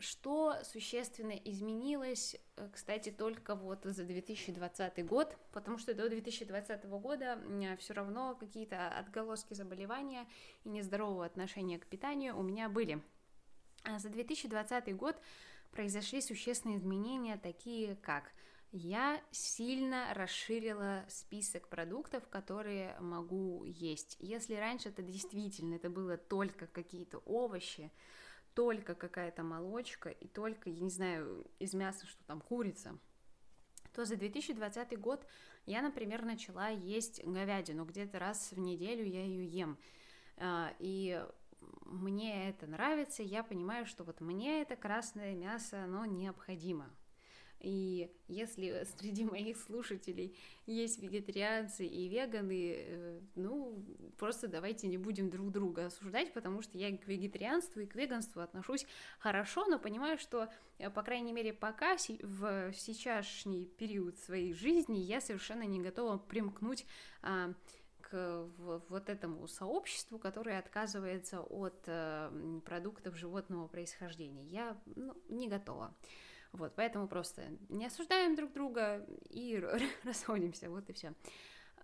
что 0.00 0.56
существенно 0.64 1.32
изменилось, 1.32 2.34
э, 2.56 2.68
кстати, 2.72 3.10
только 3.10 3.54
вот 3.54 3.84
за 3.84 4.04
2020 4.04 5.06
год, 5.06 5.36
потому 5.52 5.78
что 5.78 5.94
до 5.94 6.08
2020 6.08 6.84
года 6.98 7.38
все 7.78 7.92
равно 7.92 8.34
какие-то 8.34 8.88
отголоски 8.88 9.52
заболевания 9.54 10.26
и 10.64 10.70
нездорового 10.70 11.26
отношения 11.26 11.78
к 11.78 11.86
питанию 11.86 12.36
у 12.38 12.42
меня 12.42 12.68
были. 12.68 13.02
А 13.84 13.98
за 13.98 14.08
2020 14.08 14.96
год 14.96 15.20
произошли 15.70 16.20
существенные 16.22 16.78
изменения, 16.78 17.36
такие 17.36 17.96
как 17.96 18.32
я 18.72 19.20
сильно 19.30 20.14
расширила 20.14 21.04
список 21.08 21.68
продуктов, 21.68 22.28
которые 22.28 22.98
могу 23.00 23.64
есть. 23.64 24.16
Если 24.20 24.54
раньше 24.54 24.90
это 24.90 25.02
действительно 25.02 25.74
это 25.74 25.90
было 25.90 26.16
только 26.16 26.66
какие-то 26.66 27.18
овощи, 27.18 27.90
только 28.54 28.94
какая-то 28.94 29.42
молочка 29.42 30.10
и 30.10 30.28
только, 30.28 30.70
я 30.70 30.80
не 30.80 30.90
знаю, 30.90 31.46
из 31.58 31.74
мяса, 31.74 32.06
что 32.06 32.22
там, 32.24 32.40
курица, 32.40 32.98
то 33.92 34.04
за 34.04 34.16
2020 34.16 35.00
год 35.00 35.26
я, 35.66 35.82
например, 35.82 36.24
начала 36.24 36.68
есть 36.68 37.24
говядину. 37.24 37.84
Где-то 37.84 38.18
раз 38.18 38.52
в 38.52 38.58
неделю 38.58 39.04
я 39.04 39.24
ее 39.24 39.46
ем. 39.46 39.78
А, 40.36 40.72
и 40.78 41.24
мне 41.84 42.48
это 42.48 42.66
нравится, 42.66 43.22
я 43.22 43.42
понимаю, 43.42 43.84
что 43.86 44.04
вот 44.04 44.20
мне 44.20 44.62
это 44.62 44.76
красное 44.76 45.34
мясо, 45.34 45.82
оно 45.84 46.06
необходимо. 46.06 46.90
И 47.60 48.10
если 48.28 48.86
среди 48.98 49.24
моих 49.30 49.56
слушателей 49.56 50.36
есть 50.66 51.00
вегетарианцы 51.00 51.86
и 51.86 52.08
веганы, 52.08 52.74
э, 52.76 53.20
ну, 53.34 53.84
просто 54.18 54.48
давайте 54.48 54.86
не 54.86 54.98
будем 54.98 55.30
друг 55.30 55.50
друга 55.50 55.86
осуждать, 55.86 56.32
потому 56.32 56.62
что 56.62 56.78
я 56.78 56.96
к 56.96 57.06
вегетарианству 57.06 57.80
и 57.80 57.86
к 57.86 57.94
веганству 57.94 58.40
отношусь 58.40 58.86
хорошо, 59.18 59.66
но 59.66 59.78
понимаю, 59.78 60.18
что, 60.18 60.48
э, 60.78 60.90
по 60.90 61.02
крайней 61.02 61.32
мере, 61.32 61.52
пока 61.52 61.96
в 61.96 62.72
сейчасшний 62.72 63.66
период 63.66 64.18
своей 64.18 64.52
жизни 64.52 64.98
я 64.98 65.20
совершенно 65.20 65.64
не 65.64 65.80
готова 65.80 66.18
примкнуть 66.18 66.86
а, 67.22 67.52
к 68.10 68.48
вот 68.56 69.08
этому 69.08 69.46
сообществу, 69.46 70.18
которое 70.18 70.58
отказывается 70.58 71.40
от 71.42 71.82
э, 71.86 72.60
продуктов 72.64 73.16
животного 73.16 73.68
происхождения. 73.68 74.44
Я 74.44 74.76
ну, 74.96 75.14
не 75.28 75.48
готова. 75.48 75.94
Вот, 76.52 76.74
поэтому 76.74 77.06
просто 77.06 77.44
не 77.68 77.86
осуждаем 77.86 78.34
друг 78.34 78.52
друга 78.52 79.06
и 79.28 79.62
расходимся, 80.04 80.68
вот 80.68 80.88
и 80.90 80.92
все. 80.92 81.14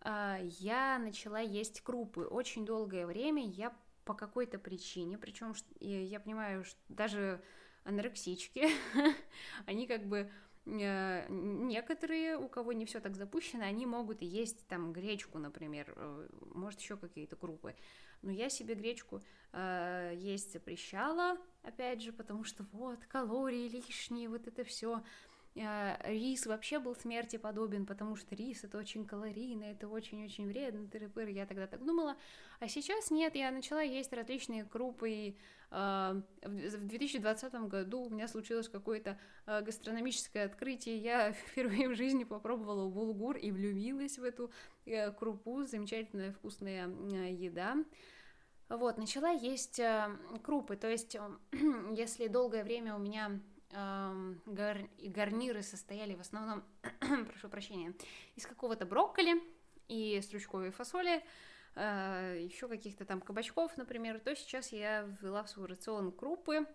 А, 0.00 0.38
я 0.60 0.98
начала 0.98 1.40
есть 1.40 1.80
крупы. 1.80 2.24
Очень 2.24 2.64
долгое 2.64 3.06
время 3.06 3.44
я 3.44 3.76
по 4.04 4.14
какой-то 4.14 4.58
причине, 4.58 5.18
причем 5.18 5.52
я 5.80 6.20
понимаю, 6.20 6.64
что 6.64 6.78
даже 6.88 7.42
анорексички, 7.82 8.68
они 9.66 9.86
как 9.88 10.06
бы 10.06 10.30
э, 10.64 11.26
некоторые, 11.28 12.38
у 12.38 12.48
кого 12.48 12.72
не 12.72 12.86
все 12.86 13.00
так 13.00 13.16
запущено, 13.16 13.64
они 13.64 13.84
могут 13.84 14.22
есть 14.22 14.66
там 14.68 14.92
гречку, 14.92 15.38
например, 15.38 15.92
э, 15.96 16.28
может 16.54 16.80
еще 16.80 16.96
какие-то 16.96 17.34
крупы. 17.34 17.74
Но 18.22 18.30
я 18.30 18.48
себе 18.48 18.74
гречку 18.74 19.22
э, 19.52 20.12
есть 20.16 20.52
запрещала, 20.52 21.36
опять 21.66 22.02
же, 22.02 22.12
потому 22.12 22.44
что 22.44 22.64
вот 22.72 23.04
калории 23.06 23.68
лишние, 23.68 24.28
вот 24.28 24.46
это 24.46 24.64
все. 24.64 25.02
Э, 25.56 25.96
рис 26.04 26.46
вообще 26.46 26.78
был 26.78 26.94
смерти 26.94 27.36
подобен, 27.36 27.86
потому 27.86 28.14
что 28.14 28.34
рис 28.34 28.62
это 28.62 28.76
очень 28.76 29.06
калорийно, 29.06 29.64
это 29.64 29.88
очень-очень 29.88 30.46
вредно, 30.46 30.86
тыры-пыры, 30.86 31.30
я 31.30 31.46
тогда 31.46 31.66
так 31.66 31.84
думала. 31.84 32.16
А 32.60 32.68
сейчас 32.68 33.10
нет, 33.10 33.34
я 33.34 33.50
начала 33.50 33.80
есть 33.80 34.12
различные 34.12 34.64
крупы, 34.64 35.10
и 35.10 35.36
э, 35.70 36.22
в 36.42 36.86
2020 36.86 37.54
году 37.68 38.02
у 38.02 38.10
меня 38.10 38.28
случилось 38.28 38.68
какое-то 38.68 39.18
э, 39.46 39.62
гастрономическое 39.62 40.44
открытие, 40.44 40.98
я 40.98 41.32
впервые 41.50 41.88
в 41.88 41.94
жизни 41.94 42.24
попробовала 42.24 42.88
булгур 42.90 43.36
и 43.36 43.50
влюбилась 43.50 44.18
в 44.18 44.24
эту 44.24 44.50
крупу, 45.18 45.64
замечательная 45.64 46.32
вкусная 46.32 46.86
еда. 47.30 47.76
Вот, 48.68 48.98
начала 48.98 49.30
есть 49.30 49.78
э, 49.78 50.10
крупы, 50.42 50.76
то 50.76 50.90
есть, 50.90 51.14
э, 51.14 51.20
если 51.94 52.26
долгое 52.26 52.64
время 52.64 52.96
у 52.96 52.98
меня 52.98 53.38
э, 53.70 54.34
гар, 54.46 54.78
гарниры 54.98 55.62
состояли 55.62 56.16
в 56.16 56.20
основном, 56.20 56.64
прошу 57.28 57.48
прощения, 57.48 57.94
из 58.34 58.44
какого-то 58.44 58.84
брокколи 58.84 59.40
и 59.86 60.20
стручковой 60.20 60.72
фасоли, 60.72 61.24
э, 61.76 62.40
еще 62.42 62.66
каких-то 62.66 63.04
там 63.04 63.20
кабачков, 63.20 63.76
например, 63.76 64.18
то 64.18 64.34
сейчас 64.34 64.72
я 64.72 65.02
ввела 65.20 65.44
в 65.44 65.48
свой 65.48 65.68
рацион 65.68 66.10
крупы, 66.10 66.66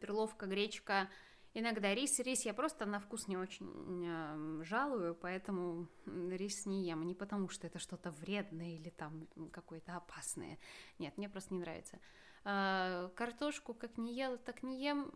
перловка, 0.00 0.44
гречка, 0.44 1.08
Иногда 1.52 1.92
рис, 1.94 2.20
рис 2.20 2.44
я 2.44 2.54
просто 2.54 2.86
на 2.86 3.00
вкус 3.00 3.26
не 3.26 3.36
очень 3.36 4.06
э, 4.06 4.62
жалую, 4.62 5.16
поэтому 5.16 5.88
рис 6.06 6.64
не 6.64 6.84
ем. 6.84 7.04
Не 7.04 7.14
потому, 7.14 7.48
что 7.48 7.66
это 7.66 7.80
что-то 7.80 8.12
вредное 8.12 8.76
или 8.76 8.90
там 8.90 9.26
какое-то 9.52 9.96
опасное. 9.96 10.58
Нет, 10.98 11.18
мне 11.18 11.28
просто 11.28 11.54
не 11.54 11.60
нравится. 11.60 11.98
Э, 12.44 13.10
картошку 13.16 13.74
как 13.74 13.98
не 13.98 14.14
ела, 14.14 14.36
так 14.38 14.62
не 14.62 14.80
ем. 14.80 15.10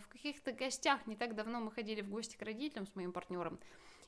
В 0.00 0.06
каких-то 0.08 0.52
гостях 0.52 1.06
не 1.06 1.16
так 1.16 1.34
давно 1.34 1.60
мы 1.60 1.72
ходили 1.72 2.02
в 2.02 2.10
гости 2.10 2.36
к 2.36 2.42
родителям 2.42 2.86
с 2.86 2.94
моим 2.94 3.12
партнером. 3.12 3.58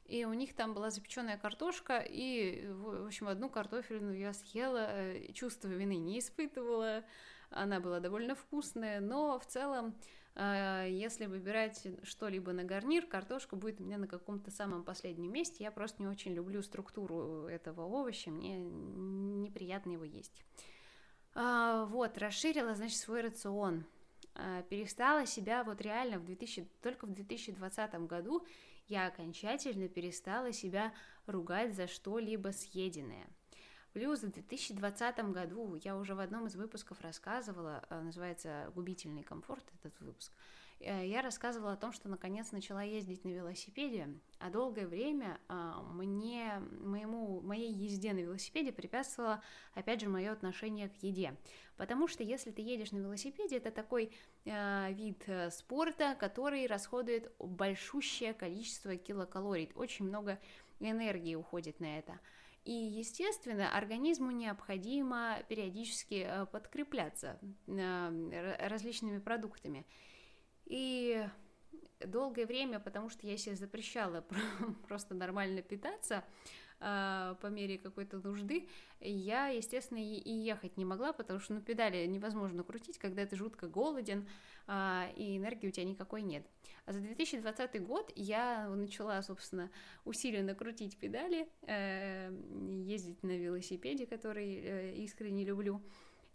И 0.05 0.27
у 0.27 0.35
них 0.35 0.55
там 0.55 0.75
была 0.75 0.91
запеченная 0.91 1.39
картошка, 1.39 1.99
и, 1.99 2.67
в 2.67 3.07
общем, 3.07 3.29
одну 3.29 3.49
картофельную 3.49 4.19
я 4.19 4.35
съела, 4.35 4.89
э, 4.91 5.33
чувство 5.33 5.69
вины 5.69 5.97
не 5.97 6.19
испытывала, 6.19 7.05
она 7.51 7.81
была 7.81 8.01
довольно 8.01 8.35
вкусная, 8.35 9.01
но 9.01 9.39
в 9.39 9.47
целом 9.47 9.95
а, 9.95 10.22
если 10.35 11.27
выбирать 11.27 11.87
что-либо 12.05 12.53
на 12.53 12.65
гарнир, 12.65 13.07
картошка 13.07 13.55
будет 13.55 13.81
у 13.81 13.85
меня 13.85 13.99
на 13.99 14.09
каком-то 14.09 14.51
самом 14.51 14.83
последнем 14.83 15.31
месте. 15.31 15.65
Я 15.65 15.71
просто 15.71 16.01
не 16.03 16.09
очень 16.09 16.33
люблю 16.33 16.63
структуру 16.63 17.47
этого 17.49 17.85
овоща, 17.85 18.31
мне 18.31 18.59
неприятно 18.59 19.93
его 19.93 20.05
есть. 20.05 20.43
А, 21.35 21.85
вот, 21.87 22.17
расширила, 22.19 22.75
значит, 22.75 22.99
свой 22.99 23.21
рацион. 23.21 23.85
А, 24.35 24.63
перестала 24.63 25.27
себя 25.27 25.65
вот 25.65 25.81
реально 25.81 26.19
в 26.19 26.25
2000, 26.25 26.67
только 26.83 27.07
в 27.07 27.13
2020 27.13 27.95
году 28.07 28.47
я 28.89 29.07
окончательно 29.07 29.89
перестала 29.89 30.53
себя 30.53 30.95
ругать 31.27 31.75
за 31.75 31.87
что-либо 31.87 32.49
съеденное– 32.49 33.27
Плюс 33.93 34.23
в 34.23 34.31
2020 34.31 35.19
году 35.33 35.79
я 35.85 35.97
уже 35.97 36.15
в 36.15 36.21
одном 36.21 36.47
из 36.47 36.57
выпусков 36.57 37.01
рассказывала, 37.03 37.85
э, 37.91 38.01
называется 38.01 38.73
«Губительный 38.75 39.23
комфорт» 39.23 39.65
этот 39.83 40.01
выпуск, 40.01 40.33
э, 40.81 41.07
я 41.07 41.21
рассказывала 41.21 41.75
о 41.75 41.77
том, 41.77 41.93
что 41.93 42.09
наконец 42.09 42.53
начала 42.53 42.83
ездить 42.83 43.23
на 43.25 43.29
велосипеде, 43.29 44.09
а 44.39 44.49
долгое 44.49 44.87
время 44.87 45.39
э, 45.51 45.73
мне, 45.93 46.63
моему, 46.81 47.43
моей 47.43 47.71
езде 47.71 48.15
на 48.15 48.21
велосипеде 48.21 48.73
препятствовало, 48.73 49.43
опять 49.75 50.01
же, 50.01 50.09
мое 50.09 50.33
отношение 50.33 50.89
к 50.89 50.97
еде. 51.03 51.37
Потому 51.77 52.09
что 52.09 52.23
если 52.23 52.51
ты 52.51 52.63
едешь 52.63 52.93
на 52.93 52.99
велосипеде, 52.99 53.59
это 53.59 53.71
такой 53.71 54.11
э, 54.47 54.93
вид 54.95 55.23
спорта, 55.51 56.17
который 56.19 56.67
расходует 56.67 57.31
большущее 57.39 58.33
количество 58.33 58.97
килокалорий, 58.97 59.71
очень 59.75 60.07
много 60.07 60.39
энергии 60.81 61.35
уходит 61.35 61.79
на 61.79 61.99
это. 61.99 62.19
И, 62.65 62.73
естественно, 62.73 63.77
организму 63.77 64.31
необходимо 64.31 65.43
периодически 65.49 66.25
э, 66.27 66.47
подкрепляться 66.47 67.41
э, 67.67 68.57
различными 68.69 69.19
продуктами. 69.19 69.85
И 70.67 71.27
долгое 72.07 72.47
время, 72.47 72.79
потому 72.79 73.09
что 73.11 73.27
я 73.27 73.37
себе 73.37 73.57
запрещала 73.57 74.25
просто 74.89 75.15
нормально 75.15 75.63
питаться, 75.63 76.25
по 76.83 77.47
мере 77.47 77.79
какой-то 77.79 78.19
нужды, 78.19 78.69
я, 79.01 79.49
естественно, 79.49 79.99
и 79.99 80.31
ехать 80.31 80.77
не 80.77 80.85
могла, 80.85 81.13
потому 81.13 81.39
что, 81.39 81.55
ну, 81.55 81.61
педали 81.61 82.05
невозможно 82.07 82.65
крутить, 82.65 82.99
когда 82.99 83.25
ты 83.25 83.37
жутко 83.37 83.69
голоден, 83.69 84.29
а, 84.67 85.09
и 85.17 85.37
энергии 85.37 85.69
у 85.69 85.71
тебя 85.71 85.85
никакой 85.85 86.23
нет. 86.23 86.45
А 86.87 86.93
за 86.93 87.01
2020 87.01 87.85
год 87.85 88.13
я 88.17 88.69
начала, 88.69 89.23
собственно, 89.23 89.71
усиленно 90.05 90.55
крутить 90.55 90.97
педали, 90.97 91.49
э, 91.63 92.33
ездить 92.85 93.23
на 93.23 93.37
велосипеде, 93.37 94.07
который 94.07 94.61
э, 94.63 94.95
искренне 94.97 95.45
люблю, 95.45 95.81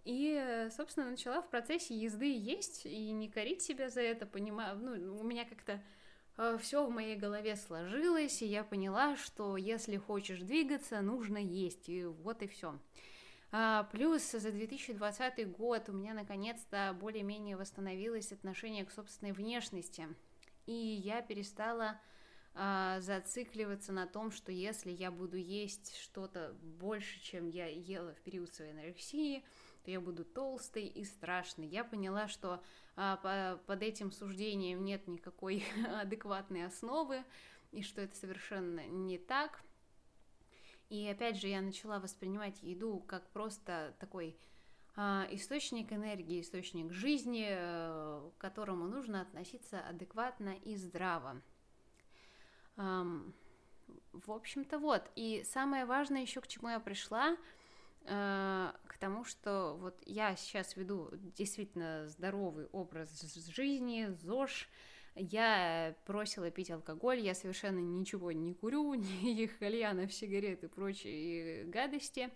и, 0.06 0.70
собственно, 0.72 1.10
начала 1.10 1.42
в 1.42 1.50
процессе 1.50 1.94
езды 1.94 2.34
есть 2.34 2.86
и 2.86 3.12
не 3.12 3.30
корить 3.30 3.62
себя 3.62 3.90
за 3.90 4.02
это, 4.02 4.26
понимаю, 4.26 4.78
ну, 4.78 5.20
у 5.20 5.24
меня 5.24 5.44
как-то 5.44 5.74
Э, 5.74 5.97
все 6.60 6.86
в 6.86 6.92
моей 6.92 7.16
голове 7.16 7.56
сложилось, 7.56 8.42
и 8.42 8.46
я 8.46 8.64
поняла, 8.64 9.16
что 9.18 9.58
если 9.58 9.98
хочешь 9.98 10.40
двигаться, 10.40 11.02
нужно 11.02 11.38
есть, 11.38 11.90
и 11.90 12.06
вот 12.06 12.42
и 12.42 12.48
все. 12.48 12.80
А, 13.52 13.84
плюс 13.92 14.32
за 14.32 14.52
2020 14.52 15.52
год 15.52 15.90
у 15.90 15.94
меня 15.94 16.14
наконец-то 16.14 16.96
более-менее 17.00 17.56
восстановилось 17.56 18.32
отношение 18.32 18.86
к 18.86 18.92
собственной 18.92 19.32
внешности, 19.32 20.08
и 20.66 20.74
я 20.74 21.22
перестала 21.22 22.00
а, 22.54 23.00
зацикливаться 23.00 23.94
на 23.94 24.06
том, 24.06 24.32
что 24.32 24.52
если 24.52 24.92
я 24.92 25.12
буду 25.12 25.38
есть 25.38 25.96
что-то 25.98 26.56
больше, 26.62 27.22
чем 27.22 27.48
я 27.48 27.68
ела 27.68 28.14
в 28.14 28.22
период 28.22 28.54
своей 28.54 28.72
анорексии, 28.72 29.46
то 29.86 29.92
я 29.92 30.02
буду 30.02 30.26
толстой 30.26 30.86
и 30.86 31.06
страшной. 31.06 31.68
Я 31.68 31.86
поняла, 31.86 32.28
что 32.28 32.62
под 32.98 33.84
этим 33.84 34.12
суждением 34.12 34.84
нет 34.84 35.08
никакой 35.08 35.64
адекватной 36.02 36.66
основы, 36.66 37.24
и 37.72 37.84
что 37.84 38.02
это 38.02 38.16
совершенно 38.16 38.88
не 38.88 39.18
так. 39.18 39.62
И 40.90 41.08
опять 41.08 41.38
же, 41.38 41.48
я 41.48 41.62
начала 41.62 42.00
воспринимать 42.00 42.64
еду 42.64 43.00
как 43.08 43.30
просто 43.30 43.94
такой 44.00 44.38
а, 44.96 45.28
источник 45.32 45.94
энергии, 45.94 46.42
источник 46.42 46.92
жизни, 46.92 47.46
э, 47.50 48.30
к 48.38 48.42
которому 48.42 48.88
нужно 48.88 49.22
относиться 49.22 49.80
адекватно 49.82 50.56
и 50.64 50.76
здраво. 50.76 51.42
В 52.76 54.32
общем-то, 54.32 54.80
вот. 54.80 55.04
И 55.16 55.44
самое 55.44 55.86
важное 55.86 56.22
еще, 56.22 56.42
к 56.42 56.48
чему 56.48 56.70
я 56.70 56.80
пришла, 56.80 57.38
Э, 58.10 58.72
к 58.98 59.00
тому, 59.00 59.24
что 59.24 59.78
вот 59.80 60.02
я 60.08 60.36
сейчас 60.36 60.76
веду 60.76 61.10
действительно 61.38 62.08
здоровый 62.08 62.66
образ 62.72 63.22
жизни, 63.48 64.08
ЗОЖ, 64.10 64.68
я 65.14 65.96
бросила 66.08 66.50
пить 66.50 66.72
алкоголь, 66.72 67.20
я 67.20 67.36
совершенно 67.36 67.78
ничего 67.78 68.32
не 68.32 68.56
курю, 68.56 68.94
никаких 68.96 69.60
кальянов, 69.60 70.12
сигарет 70.12 70.64
и 70.64 70.68
прочие 70.68 71.66
гадости. 71.66 72.32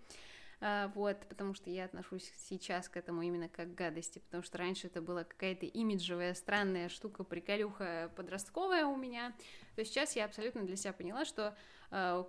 А, 0.64 0.92
вот, 0.94 1.18
потому 1.28 1.56
что 1.56 1.72
я 1.72 1.86
отношусь 1.86 2.32
сейчас 2.38 2.88
к 2.90 2.96
этому 2.96 3.24
именно 3.24 3.50
как 3.50 3.72
к 3.72 3.76
гадости, 3.76 4.20
потому 4.20 4.44
что 4.44 4.60
раньше 4.60 4.86
это 4.86 5.02
была 5.02 5.24
какая-то 5.24 5.66
имиджевая, 5.66 6.36
странная 6.36 6.90
штука, 6.90 7.24
приколюха 7.24 8.12
подростковая 8.16 8.86
у 8.86 8.96
меня, 8.96 9.34
то 9.76 9.84
сейчас 9.84 10.16
я 10.16 10.26
абсолютно 10.26 10.62
для 10.62 10.76
себя 10.76 10.94
поняла, 10.94 11.26
что 11.26 11.58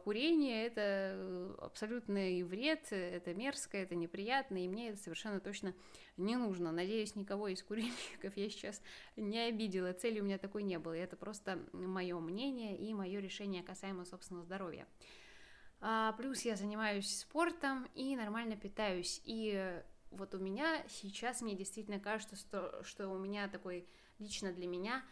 курение 0.04 0.66
это 0.66 1.56
абсолютный 1.58 2.42
вред, 2.42 2.92
это 2.92 3.32
мерзко, 3.32 3.78
это 3.78 3.94
неприятно, 3.94 4.64
и 4.64 4.68
мне 4.68 4.90
это 4.90 4.98
совершенно 4.98 5.38
точно 5.38 5.72
не 6.16 6.36
нужно. 6.36 6.72
Надеюсь, 6.72 7.14
никого 7.14 7.48
из 7.48 7.62
курильщиков 7.62 8.36
я 8.36 8.50
сейчас 8.50 8.82
не 9.16 9.38
обидела, 9.38 9.92
цели 9.92 10.20
у 10.20 10.24
меня 10.24 10.38
такой 10.38 10.64
не 10.64 10.78
было, 10.78 10.94
это 10.94 11.16
просто 11.16 11.60
мое 11.72 12.18
мнение 12.18 12.76
и 12.76 12.92
мое 12.92 13.20
решение 13.20 13.62
касаемо 13.62 14.04
собственного 14.04 14.44
здоровья. 14.44 14.86
А, 15.80 16.12
плюс 16.12 16.42
я 16.42 16.54
занимаюсь 16.54 17.18
спортом 17.18 17.88
и 17.94 18.14
нормально 18.16 18.56
питаюсь. 18.56 19.20
И 19.24 19.82
вот 20.12 20.34
у 20.34 20.38
меня 20.38 20.84
сейчас 20.88 21.40
мне 21.42 21.56
действительно 21.56 21.98
кажется, 21.98 22.36
что, 22.36 22.82
что 22.84 23.08
у 23.08 23.18
меня 23.18 23.48
такой 23.48 23.86
лично 24.18 24.52
для 24.52 24.66
меня 24.66 25.02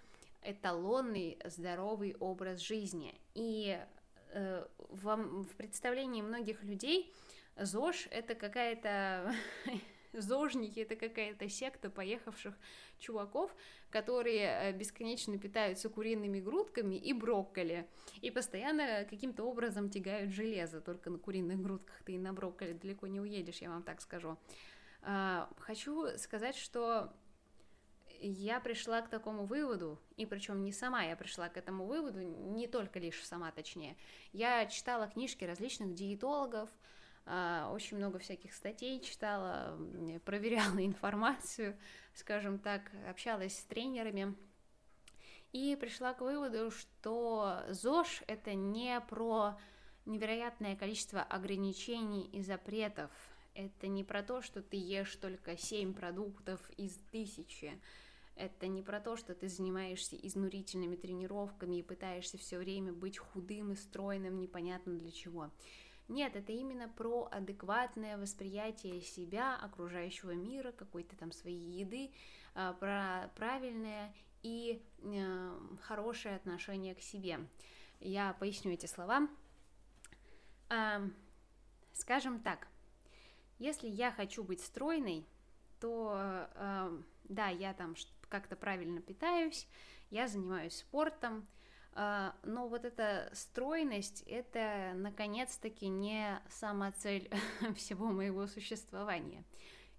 эталонный 0.42 1.38
здоровый 1.44 2.14
образ 2.20 2.60
жизни. 2.60 3.20
И 3.34 3.78
э, 3.78 3.86
в, 4.32 5.16
в 5.16 5.56
представлении 5.56 6.22
многих 6.22 6.62
людей 6.62 7.12
ЗОЖ 7.56 8.08
это 8.10 8.34
какая-то 8.34 9.34
зожники 10.12 10.80
это 10.80 10.96
какая-то 10.96 11.48
секта 11.48 11.90
поехавших 11.90 12.54
чуваков, 12.98 13.54
которые 13.90 14.70
э, 14.70 14.72
бесконечно 14.72 15.38
питаются 15.38 15.88
куриными 15.88 16.40
грудками 16.40 16.94
и 16.94 17.12
брокколи, 17.12 17.88
и 18.20 18.30
постоянно 18.30 19.04
каким-то 19.08 19.44
образом 19.44 19.90
тягают 19.90 20.32
железо, 20.32 20.80
только 20.80 21.10
на 21.10 21.18
куриных 21.18 21.60
грудках 21.60 22.02
ты 22.04 22.12
и 22.12 22.18
на 22.18 22.32
брокколи 22.32 22.72
далеко 22.72 23.06
не 23.06 23.20
уедешь, 23.20 23.62
я 23.62 23.70
вам 23.70 23.82
так 23.82 24.00
скажу. 24.00 24.36
А, 25.02 25.48
хочу 25.58 26.06
сказать, 26.18 26.56
что 26.56 27.12
я 28.28 28.60
пришла 28.60 29.02
к 29.02 29.08
такому 29.08 29.44
выводу, 29.46 29.98
и 30.16 30.26
причем 30.26 30.62
не 30.62 30.72
сама 30.72 31.02
я 31.02 31.16
пришла 31.16 31.48
к 31.48 31.56
этому 31.56 31.86
выводу, 31.86 32.20
не 32.20 32.66
только 32.66 32.98
лишь 32.98 33.24
сама 33.24 33.50
точнее. 33.50 33.96
Я 34.32 34.66
читала 34.66 35.08
книжки 35.08 35.44
различных 35.44 35.94
диетологов, 35.94 36.70
а, 37.26 37.70
очень 37.72 37.96
много 37.96 38.18
всяких 38.18 38.52
статей 38.54 39.00
читала, 39.00 39.78
проверяла 40.24 40.78
информацию, 40.86 41.78
скажем 42.14 42.58
так, 42.58 42.82
общалась 43.08 43.58
с 43.58 43.64
тренерами. 43.64 44.34
И 45.52 45.76
пришла 45.80 46.14
к 46.14 46.20
выводу, 46.20 46.70
что 46.70 47.64
ЗОЖ 47.68 48.22
это 48.28 48.54
не 48.54 49.00
про 49.00 49.58
невероятное 50.06 50.76
количество 50.76 51.22
ограничений 51.22 52.26
и 52.32 52.42
запретов, 52.42 53.10
это 53.54 53.88
не 53.88 54.04
про 54.04 54.22
то, 54.22 54.42
что 54.42 54.62
ты 54.62 54.76
ешь 54.76 55.16
только 55.16 55.56
7 55.56 55.92
продуктов 55.94 56.60
из 56.76 56.96
тысячи, 57.10 57.80
это 58.36 58.66
не 58.68 58.82
про 58.82 59.00
то, 59.00 59.16
что 59.16 59.34
ты 59.34 59.48
занимаешься 59.48 60.16
изнурительными 60.16 60.96
тренировками 60.96 61.76
и 61.76 61.82
пытаешься 61.82 62.38
все 62.38 62.58
время 62.58 62.92
быть 62.92 63.18
худым 63.18 63.72
и 63.72 63.76
стройным, 63.76 64.40
непонятно 64.40 64.94
для 64.94 65.10
чего. 65.10 65.50
Нет, 66.08 66.34
это 66.34 66.52
именно 66.52 66.88
про 66.88 67.28
адекватное 67.30 68.18
восприятие 68.18 69.00
себя, 69.00 69.56
окружающего 69.56 70.32
мира, 70.32 70.72
какой-то 70.72 71.16
там 71.16 71.30
своей 71.30 71.80
еды, 71.80 72.10
а, 72.54 72.72
про 72.72 73.30
правильное 73.36 74.12
и 74.42 74.82
э, 75.02 75.58
хорошее 75.82 76.34
отношение 76.34 76.94
к 76.94 77.00
себе. 77.00 77.46
Я 78.00 78.32
поясню 78.40 78.72
эти 78.72 78.86
слова. 78.86 79.28
Скажем 81.92 82.40
так, 82.40 82.66
если 83.58 83.86
я 83.86 84.10
хочу 84.10 84.42
быть 84.42 84.62
стройной, 84.62 85.26
то 85.80 87.02
да, 87.30 87.48
я 87.48 87.74
там 87.74 87.94
как-то 88.30 88.56
правильно 88.56 89.02
питаюсь, 89.02 89.68
я 90.08 90.26
занимаюсь 90.26 90.76
спортом, 90.76 91.46
а, 91.92 92.34
но 92.44 92.68
вот 92.68 92.84
эта 92.84 93.30
стройность, 93.34 94.22
это 94.22 94.92
наконец-таки 94.94 95.88
не 95.88 96.40
сама 96.48 96.92
цель 96.92 97.30
всего 97.76 98.06
моего 98.06 98.46
существования. 98.46 99.44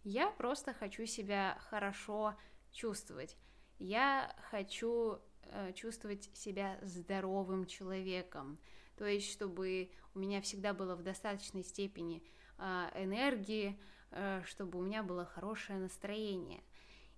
Я 0.03 0.31
просто 0.31 0.73
хочу 0.73 1.05
себя 1.05 1.59
хорошо 1.69 2.35
чувствовать. 2.71 3.37
Я 3.77 4.35
хочу 4.49 5.19
э, 5.43 5.73
чувствовать 5.73 6.29
себя 6.33 6.79
здоровым 6.81 7.65
человеком. 7.65 8.57
То 8.97 9.05
есть, 9.05 9.31
чтобы 9.31 9.91
у 10.13 10.19
меня 10.19 10.41
всегда 10.41 10.73
было 10.73 10.95
в 10.95 11.03
достаточной 11.03 11.63
степени 11.63 12.23
а, 12.57 12.91
энергии, 12.95 13.79
э, 14.11 14.41
чтобы 14.45 14.79
у 14.79 14.81
меня 14.81 15.03
было 15.03 15.25
хорошее 15.25 15.79
настроение. 15.79 16.63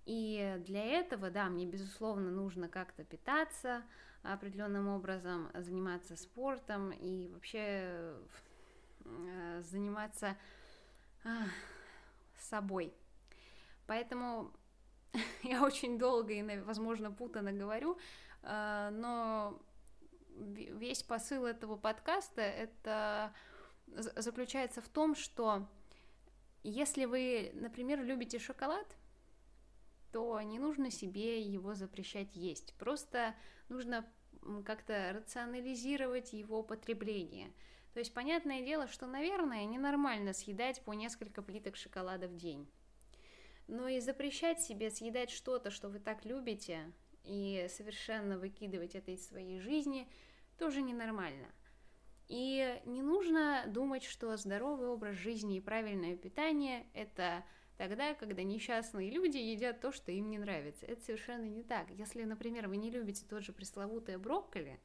И 0.06 0.56
для 0.66 0.84
этого, 0.84 1.30
да, 1.30 1.48
мне, 1.48 1.66
безусловно, 1.66 2.30
нужно 2.30 2.68
как-то 2.68 3.04
питаться, 3.04 3.82
определенным 4.22 4.88
образом 4.88 5.50
заниматься 5.54 6.16
спортом 6.16 6.92
и 6.92 7.28
вообще 7.28 8.16
э, 9.04 9.62
заниматься 9.62 10.36
собой. 12.38 12.94
Поэтому 13.86 14.50
я 15.42 15.62
очень 15.62 15.98
долго 15.98 16.32
и, 16.32 16.58
возможно, 16.60 17.10
путано 17.10 17.52
говорю, 17.52 17.98
э, 18.42 18.88
но 18.92 19.60
весь 20.36 21.02
посыл 21.02 21.46
этого 21.46 21.76
подкаста 21.76 22.42
это 22.42 23.32
заключается 23.86 24.80
в 24.80 24.88
том, 24.88 25.14
что 25.14 25.68
если 26.62 27.04
вы, 27.04 27.52
например, 27.54 28.02
любите 28.02 28.38
шоколад, 28.38 28.86
то 30.14 30.40
не 30.42 30.60
нужно 30.60 30.92
себе 30.92 31.40
его 31.40 31.74
запрещать 31.74 32.36
есть. 32.36 32.72
Просто 32.74 33.34
нужно 33.68 34.06
как-то 34.64 35.10
рационализировать 35.12 36.32
его 36.32 36.62
потребление. 36.62 37.52
То 37.94 37.98
есть, 37.98 38.14
понятное 38.14 38.64
дело, 38.64 38.86
что, 38.86 39.08
наверное, 39.08 39.64
ненормально 39.64 40.32
съедать 40.32 40.80
по 40.82 40.92
несколько 40.92 41.42
плиток 41.42 41.74
шоколада 41.74 42.28
в 42.28 42.36
день. 42.36 42.68
Но 43.66 43.88
и 43.88 43.98
запрещать 43.98 44.60
себе 44.60 44.88
съедать 44.88 45.30
что-то, 45.30 45.72
что 45.72 45.88
вы 45.88 45.98
так 45.98 46.24
любите, 46.24 46.92
и 47.24 47.66
совершенно 47.68 48.38
выкидывать 48.38 48.94
это 48.94 49.10
из 49.10 49.26
своей 49.26 49.58
жизни, 49.58 50.08
тоже 50.58 50.80
ненормально. 50.80 51.48
И 52.28 52.80
не 52.84 53.02
нужно 53.02 53.64
думать, 53.66 54.04
что 54.04 54.36
здоровый 54.36 54.86
образ 54.86 55.16
жизни 55.16 55.56
и 55.56 55.60
правильное 55.60 56.16
питание– 56.16 56.86
это 56.94 57.44
тогда, 57.76 58.14
когда 58.14 58.42
несчастные 58.42 59.10
люди 59.10 59.36
едят 59.36 59.80
то, 59.80 59.92
что 59.92 60.12
им 60.12 60.30
не 60.30 60.38
нравится. 60.38 60.86
Это 60.86 61.02
совершенно 61.02 61.44
не 61.44 61.62
так. 61.62 61.90
Если, 61.90 62.24
например, 62.24 62.68
вы 62.68 62.76
не 62.76 62.90
любите 62.90 63.24
тот 63.28 63.42
же 63.42 63.52
пресловутый 63.52 64.16
брокколи, 64.16 64.80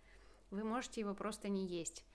вы 0.52 0.63
можете 0.63 1.02
его 1.02 1.13
просто 1.13 1.49
не 1.49 1.65
есть. 1.65 2.06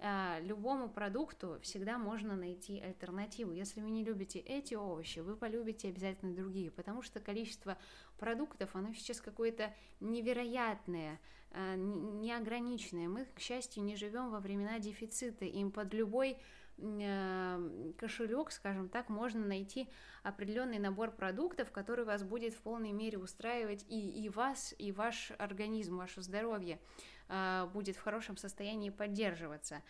А, 0.00 0.38
любому 0.40 0.88
продукту 0.88 1.58
всегда 1.62 1.98
можно 1.98 2.36
найти 2.36 2.80
альтернативу. 2.80 3.52
Если 3.52 3.80
вы 3.80 3.90
не 3.90 4.04
любите 4.04 4.38
эти 4.40 4.74
овощи, 4.74 5.20
вы 5.20 5.36
полюбите 5.36 5.88
обязательно 5.88 6.34
другие, 6.34 6.70
потому 6.70 7.02
что 7.02 7.20
количество 7.20 7.78
продуктов, 8.18 8.74
оно 8.74 8.92
сейчас 8.92 9.20
какое-то 9.20 9.72
невероятное, 10.00 11.20
а, 11.52 11.76
неограниченное. 11.76 13.08
Мы, 13.08 13.24
к 13.26 13.38
счастью, 13.38 13.84
не 13.84 13.96
живем 13.96 14.30
во 14.30 14.40
времена 14.40 14.78
дефицита, 14.78 15.44
им 15.44 15.70
под 15.70 15.94
любой 15.94 16.38
кошелек, 16.76 18.50
скажем 18.50 18.88
так, 18.88 19.08
можно 19.08 19.44
найти 19.46 19.88
определенный 20.22 20.78
набор 20.78 21.12
продуктов, 21.12 21.70
который 21.70 22.04
вас 22.04 22.22
будет 22.22 22.54
в 22.54 22.60
полной 22.60 22.92
мере 22.92 23.18
устраивать 23.18 23.84
и, 23.88 24.24
и 24.24 24.28
вас, 24.28 24.74
и 24.78 24.90
ваш 24.90 25.32
организм, 25.38 25.96
ваше 25.96 26.22
здоровье. 26.22 26.80
А, 27.28 27.66
будет 27.66 27.96
в 27.96 28.02
хорошем 28.02 28.36
состоянии 28.36 28.90
поддерживаться. 28.90 29.82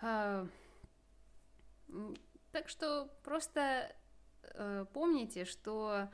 А, 0.00 0.46
так 2.52 2.68
что 2.68 3.10
просто 3.22 3.94
э, 4.42 4.86
помните, 4.92 5.44
что 5.44 6.08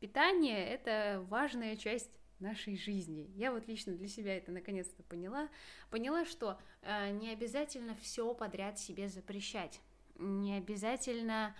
питание 0.00 0.66
это 0.66 1.24
важная 1.28 1.76
часть 1.76 2.10
нашей 2.42 2.76
жизни. 2.76 3.30
Я 3.34 3.52
вот 3.52 3.66
лично 3.68 3.94
для 3.94 4.08
себя 4.08 4.36
это 4.36 4.52
наконец-то 4.52 5.02
поняла. 5.04 5.48
Поняла, 5.90 6.24
что 6.24 6.58
э, 6.82 7.10
не 7.12 7.30
обязательно 7.30 7.94
все 7.94 8.34
подряд 8.34 8.78
себе 8.78 9.08
запрещать. 9.08 9.80
Не 10.18 10.56
обязательно 10.58 11.54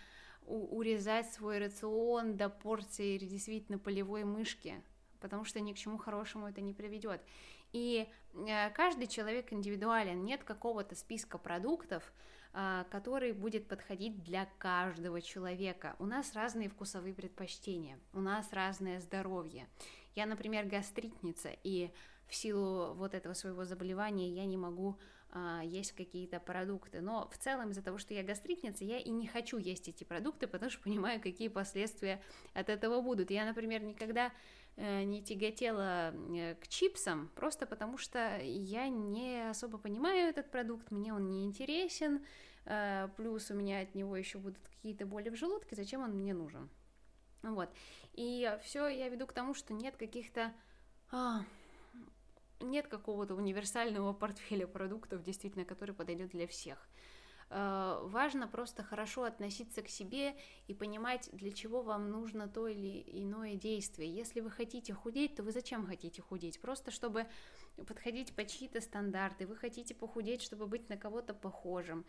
урезать 0.45 1.33
свой 1.33 1.59
рацион 1.59 2.37
до 2.37 2.49
порции 2.49 3.16
действительно 3.16 3.79
полевой 3.79 4.25
мышки 4.25 4.83
потому 5.23 5.45
что 5.45 5.61
ни 5.61 5.73
к 5.73 5.77
чему 5.77 5.97
хорошему 5.97 6.49
это 6.49 6.61
не 6.61 6.75
приведет. 6.75 7.23
И 7.73 8.07
э, 8.35 8.71
каждый 8.71 9.07
человек 9.07 9.53
индивидуален, 9.53 10.25
нет 10.25 10.45
какого-то 10.45 10.95
списка 10.95 11.38
продуктов, 11.38 12.12
э, 12.53 12.85
который 12.90 13.33
будет 13.33 13.68
подходить 13.68 14.23
для 14.25 14.47
каждого 14.59 15.23
человека. 15.23 15.97
У 15.99 16.05
нас 16.05 16.35
разные 16.35 16.68
вкусовые 16.68 17.14
предпочтения, 17.14 17.99
у 18.12 18.21
нас 18.21 18.53
разное 18.53 19.01
здоровье. 19.01 19.68
Я, 20.14 20.27
например, 20.27 20.66
гастритница, 20.66 21.51
и 21.64 21.90
в 22.29 22.35
силу 22.35 22.94
вот 22.94 23.14
этого 23.14 23.35
своего 23.35 23.64
заболевания 23.64 24.29
я 24.31 24.46
не 24.46 24.57
могу 24.57 24.98
а, 25.31 25.62
есть 25.62 25.92
какие-то 25.92 26.40
продукты. 26.40 27.01
Но 27.01 27.29
в 27.31 27.38
целом 27.38 27.70
из-за 27.70 27.83
того, 27.83 27.98
что 27.98 28.14
я 28.14 28.22
гастритница, 28.22 28.85
я 28.85 28.98
и 28.98 29.11
не 29.11 29.27
хочу 29.27 29.59
есть 29.59 29.88
эти 29.88 30.05
продукты, 30.05 30.46
потому 30.46 30.70
что 30.70 30.83
понимаю, 30.83 31.20
какие 31.20 31.48
последствия 31.48 32.22
от 32.55 32.68
этого 32.68 33.01
будут. 33.01 33.31
Я, 33.31 33.44
например, 33.44 33.83
никогда 33.83 34.33
Э, 34.77 35.03
не 35.03 35.22
тяготела 35.22 36.14
э, 36.14 36.55
к 36.55 36.66
чипсам, 36.66 37.31
просто 37.35 37.66
потому 37.66 37.98
что 37.98 38.38
я 38.42 38.88
не 38.88 39.51
особо 39.51 39.77
понимаю 39.77 40.31
этот 40.31 40.51
продукт, 40.51 40.90
мне 40.90 41.12
он 41.12 41.29
не 41.29 41.44
интересен, 41.44 42.25
э, 42.64 43.09
плюс 43.18 43.51
у 43.51 43.55
меня 43.55 43.81
от 43.81 43.94
него 43.94 44.16
еще 44.16 44.38
будут 44.38 44.66
какие-то 44.66 45.05
боли 45.05 45.29
в 45.29 45.37
желудке, 45.37 45.77
зачем 45.77 46.03
он 46.03 46.12
мне 46.12 46.33
нужен? 46.33 46.70
Вот. 47.42 47.68
И 48.12 48.59
все 48.62 48.88
я 48.88 49.09
веду 49.09 49.26
к 49.26 49.33
тому, 49.33 49.55
что 49.55 49.72
нет 49.72 49.96
каких-то... 49.96 50.52
А, 51.11 51.42
нет 52.61 52.87
какого-то 52.88 53.35
универсального 53.35 54.12
портфеля 54.12 54.66
продуктов, 54.66 55.22
действительно, 55.22 55.64
который 55.64 55.94
подойдет 55.94 56.31
для 56.31 56.46
всех. 56.46 56.88
Э, 57.55 57.98
важно 58.05 58.48
просто 58.48 58.83
хорошо 58.83 59.24
относиться 59.24 59.83
к 59.83 59.88
себе 59.88 60.35
и 60.68 60.74
понимать, 60.74 61.28
для 61.33 61.52
чего 61.52 61.83
вам 61.83 62.11
нужно 62.11 62.48
то 62.48 62.66
или 62.66 63.05
иное 63.07 63.57
действие. 63.57 64.11
Если 64.11 64.40
вы 64.40 64.50
хотите 64.50 64.94
худеть, 64.94 65.37
то 65.37 65.42
вы 65.42 65.52
зачем 65.52 65.87
хотите 65.87 66.22
худеть? 66.22 66.61
Просто 66.61 66.90
чтобы 66.90 67.26
подходить 67.87 68.35
по 68.35 68.44
чьи-то 68.46 68.81
стандарты, 68.81 69.46
вы 69.46 69.57
хотите 69.57 69.94
похудеть, 69.94 70.40
чтобы 70.40 70.66
быть 70.66 70.88
на 70.88 70.96
кого-то 70.96 71.35
похожим. 71.35 72.07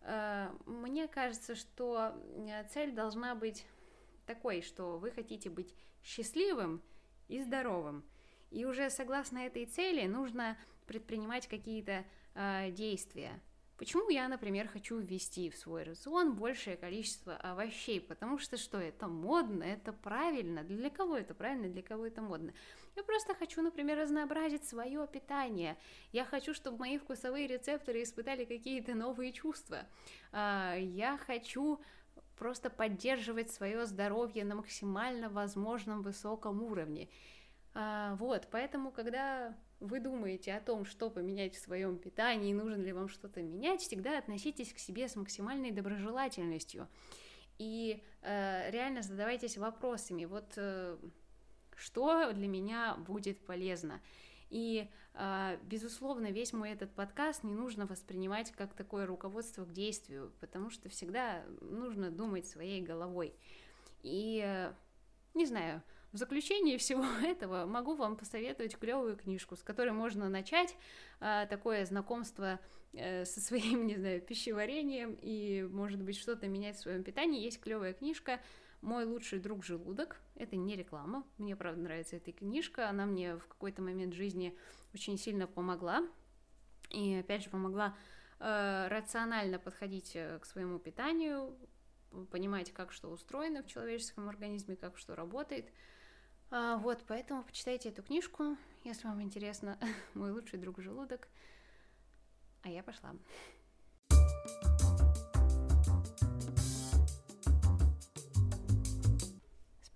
Э, 0.00 0.48
мне 0.64 1.08
кажется, 1.08 1.54
что 1.54 2.14
э, 2.48 2.64
цель 2.72 2.92
должна 2.92 3.34
быть 3.34 3.66
такой, 4.26 4.62
что 4.62 4.98
вы 4.98 5.10
хотите 5.10 5.48
быть 5.50 5.74
счастливым 6.02 6.82
и 7.28 7.40
здоровым. 7.42 8.04
И 8.50 8.64
уже 8.64 8.90
согласно 8.90 9.38
этой 9.38 9.66
цели 9.66 10.06
нужно 10.06 10.56
предпринимать 10.86 11.48
какие-то 11.48 12.04
э, 12.34 12.70
действия. 12.70 13.40
Почему 13.76 14.08
я, 14.08 14.26
например, 14.28 14.68
хочу 14.68 14.98
ввести 14.98 15.50
в 15.50 15.56
свой 15.58 15.82
рацион 15.82 16.34
большее 16.34 16.78
количество 16.78 17.36
овощей? 17.36 18.00
Потому 18.00 18.38
что 18.38 18.56
что, 18.56 18.78
это 18.78 19.06
модно, 19.06 19.64
это 19.64 19.92
правильно. 19.92 20.64
Для 20.64 20.88
кого 20.88 21.18
это 21.18 21.34
правильно, 21.34 21.68
для 21.68 21.82
кого 21.82 22.06
это 22.06 22.22
модно? 22.22 22.54
Я 22.94 23.02
просто 23.02 23.34
хочу, 23.34 23.60
например, 23.60 23.98
разнообразить 23.98 24.64
свое 24.64 25.06
питание. 25.06 25.76
Я 26.12 26.24
хочу, 26.24 26.54
чтобы 26.54 26.78
мои 26.78 26.96
вкусовые 26.96 27.46
рецепторы 27.46 28.02
испытали 28.02 28.46
какие-то 28.46 28.94
новые 28.94 29.32
чувства. 29.32 29.86
А, 30.32 30.74
я 30.76 31.18
хочу 31.18 31.78
просто 32.38 32.70
поддерживать 32.70 33.50
свое 33.50 33.86
здоровье 33.86 34.44
на 34.44 34.54
максимально 34.54 35.28
возможном 35.28 36.02
высоком 36.02 36.62
уровне. 36.62 37.08
А, 37.74 38.14
вот, 38.16 38.48
поэтому, 38.50 38.90
когда 38.90 39.54
вы 39.80 40.00
думаете 40.00 40.54
о 40.54 40.60
том, 40.60 40.84
что 40.84 41.10
поменять 41.10 41.54
в 41.54 41.60
своем 41.60 41.98
питании, 41.98 42.54
нужно 42.54 42.82
ли 42.82 42.92
вам 42.92 43.08
что-то 43.08 43.42
менять, 43.42 43.82
всегда 43.82 44.18
относитесь 44.18 44.72
к 44.72 44.78
себе 44.78 45.08
с 45.08 45.16
максимальной 45.16 45.70
доброжелательностью. 45.70 46.88
И 47.58 48.02
э, 48.22 48.70
реально 48.70 49.02
задавайтесь 49.02 49.56
вопросами, 49.56 50.24
вот 50.24 50.52
э, 50.56 50.96
что 51.76 52.32
для 52.32 52.48
меня 52.48 52.96
будет 52.96 53.44
полезно. 53.44 54.00
И, 54.50 54.88
э, 55.14 55.58
безусловно, 55.64 56.30
весь 56.30 56.52
мой 56.52 56.70
этот 56.70 56.94
подкаст 56.94 57.42
не 57.42 57.54
нужно 57.54 57.86
воспринимать 57.86 58.52
как 58.52 58.74
такое 58.74 59.06
руководство 59.06 59.64
к 59.64 59.72
действию, 59.72 60.32
потому 60.40 60.70
что 60.70 60.88
всегда 60.88 61.44
нужно 61.60 62.10
думать 62.10 62.46
своей 62.46 62.80
головой. 62.80 63.34
И, 64.02 64.42
э, 64.44 64.72
не 65.34 65.46
знаю, 65.46 65.82
в 66.12 66.18
заключение 66.18 66.78
всего 66.78 67.04
этого 67.22 67.66
могу 67.66 67.94
вам 67.94 68.16
посоветовать 68.16 68.78
клевую 68.78 69.16
книжку, 69.16 69.56
с 69.56 69.62
которой 69.62 69.90
можно 69.90 70.28
начать 70.28 70.74
а, 71.20 71.46
такое 71.46 71.84
знакомство 71.84 72.58
э, 72.92 73.24
со 73.24 73.40
своим, 73.40 73.86
не 73.86 73.96
знаю, 73.96 74.22
пищеварением 74.22 75.18
и, 75.20 75.68
может 75.70 76.00
быть, 76.00 76.16
что-то 76.16 76.48
менять 76.48 76.76
в 76.76 76.80
своем 76.80 77.02
питании. 77.02 77.42
Есть 77.42 77.60
клевая 77.60 77.92
книжка 77.92 78.40
«Мой 78.80 79.04
лучший 79.04 79.38
друг 79.38 79.64
желудок». 79.64 80.20
Это 80.34 80.56
не 80.56 80.76
реклама. 80.76 81.24
Мне, 81.38 81.56
правда, 81.56 81.80
нравится 81.80 82.16
эта 82.16 82.32
книжка. 82.32 82.88
Она 82.88 83.06
мне 83.06 83.36
в 83.36 83.46
какой-то 83.46 83.82
момент 83.82 84.14
жизни 84.14 84.56
очень 84.94 85.18
сильно 85.18 85.46
помогла. 85.46 86.06
И, 86.90 87.14
опять 87.16 87.42
же, 87.42 87.50
помогла 87.50 87.96
э, 88.38 88.88
рационально 88.88 89.58
подходить 89.58 90.12
э, 90.14 90.38
к 90.38 90.44
своему 90.44 90.78
питанию, 90.78 91.56
понимать, 92.30 92.72
как 92.72 92.92
что 92.92 93.08
устроено 93.10 93.62
в 93.62 93.66
человеческом 93.66 94.28
организме, 94.28 94.76
как 94.76 94.98
что 94.98 95.14
работает– 95.14 95.70
а, 96.50 96.76
вот, 96.78 97.04
поэтому 97.08 97.42
почитайте 97.42 97.88
эту 97.88 98.02
книжку, 98.02 98.56
если 98.84 99.08
вам 99.08 99.20
интересно. 99.22 99.78
Мой 100.14 100.30
лучший 100.30 100.58
друг 100.58 100.80
желудок. 100.80 101.28
А 102.62 102.68
я 102.68 102.82
пошла. 102.82 103.14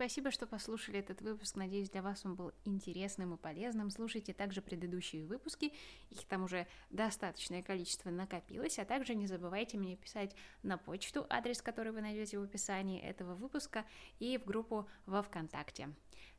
Спасибо, 0.00 0.30
что 0.30 0.46
послушали 0.46 0.98
этот 0.98 1.20
выпуск. 1.20 1.56
Надеюсь, 1.56 1.90
для 1.90 2.00
вас 2.00 2.24
он 2.24 2.34
был 2.34 2.52
интересным 2.64 3.34
и 3.34 3.36
полезным. 3.36 3.90
Слушайте 3.90 4.32
также 4.32 4.62
предыдущие 4.62 5.26
выпуски. 5.26 5.74
Их 6.08 6.24
там 6.24 6.44
уже 6.44 6.66
достаточное 6.88 7.62
количество 7.62 8.08
накопилось. 8.08 8.78
А 8.78 8.86
также 8.86 9.14
не 9.14 9.26
забывайте 9.26 9.76
мне 9.76 9.96
писать 9.96 10.34
на 10.62 10.78
почту, 10.78 11.26
адрес 11.28 11.60
который 11.60 11.92
вы 11.92 12.00
найдете 12.00 12.38
в 12.38 12.44
описании 12.44 12.98
этого 12.98 13.34
выпуска, 13.34 13.84
и 14.20 14.38
в 14.38 14.46
группу 14.46 14.88
во 15.04 15.22
ВКонтакте. 15.22 15.90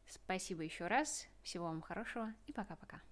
Спасибо 0.07 0.63
еще 0.63 0.87
раз, 0.87 1.27
всего 1.43 1.65
вам 1.65 1.83
хорошего 1.83 2.33
и 2.47 2.53
пока-пока. 2.53 3.10